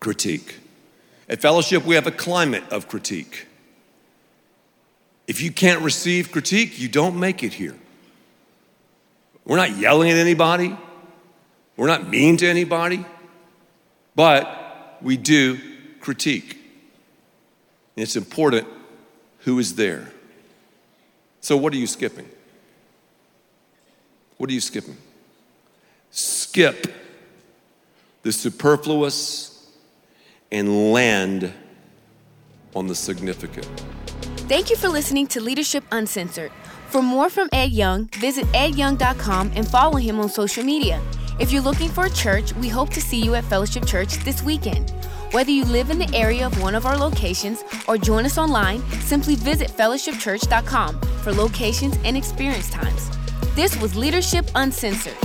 critique. 0.00 0.56
At 1.28 1.40
Fellowship, 1.40 1.84
we 1.84 1.94
have 1.94 2.06
a 2.06 2.12
climate 2.12 2.64
of 2.70 2.88
critique. 2.88 3.46
If 5.26 5.42
you 5.42 5.52
can't 5.52 5.82
receive 5.82 6.32
critique, 6.32 6.80
you 6.80 6.88
don't 6.88 7.18
make 7.18 7.42
it 7.42 7.52
here. 7.52 7.76
We're 9.44 9.56
not 9.56 9.76
yelling 9.76 10.10
at 10.10 10.16
anybody, 10.16 10.76
we're 11.76 11.86
not 11.86 12.08
mean 12.08 12.36
to 12.38 12.46
anybody, 12.46 13.04
but 14.14 14.98
we 15.00 15.16
do 15.16 15.58
critique. 16.00 16.52
And 17.96 18.02
it's 18.02 18.16
important 18.16 18.66
who 19.40 19.58
is 19.58 19.74
there. 19.74 20.12
So, 21.40 21.56
what 21.56 21.72
are 21.72 21.76
you 21.76 21.86
skipping? 21.86 22.28
What 24.38 24.48
are 24.48 24.52
you 24.52 24.60
skipping? 24.60 24.96
Skip 26.10 26.86
the 28.22 28.32
superfluous 28.32 29.70
and 30.50 30.92
land 30.92 31.52
on 32.74 32.86
the 32.86 32.94
significant. 32.94 33.66
Thank 34.48 34.70
you 34.70 34.76
for 34.76 34.88
listening 34.88 35.26
to 35.28 35.40
Leadership 35.40 35.84
Uncensored. 35.92 36.52
For 36.86 37.02
more 37.02 37.28
from 37.28 37.48
Ed 37.52 37.72
Young, 37.72 38.06
visit 38.14 38.46
edyoung.com 38.46 39.52
and 39.54 39.68
follow 39.68 39.96
him 39.96 40.18
on 40.20 40.30
social 40.30 40.64
media. 40.64 41.02
If 41.38 41.52
you're 41.52 41.62
looking 41.62 41.90
for 41.90 42.06
a 42.06 42.10
church, 42.10 42.54
we 42.54 42.68
hope 42.68 42.90
to 42.90 43.00
see 43.00 43.20
you 43.20 43.34
at 43.34 43.44
Fellowship 43.44 43.86
Church 43.86 44.16
this 44.24 44.42
weekend. 44.42 44.90
Whether 45.32 45.50
you 45.50 45.64
live 45.66 45.90
in 45.90 45.98
the 45.98 46.12
area 46.16 46.46
of 46.46 46.60
one 46.62 46.74
of 46.74 46.86
our 46.86 46.96
locations 46.96 47.62
or 47.86 47.98
join 47.98 48.24
us 48.24 48.38
online, 48.38 48.80
simply 49.02 49.34
visit 49.34 49.70
fellowshipchurch.com 49.70 51.00
for 51.22 51.32
locations 51.32 51.96
and 52.04 52.16
experience 52.16 52.70
times. 52.70 53.17
This 53.58 53.76
was 53.80 53.96
Leadership 53.96 54.48
Uncensored. 54.54 55.16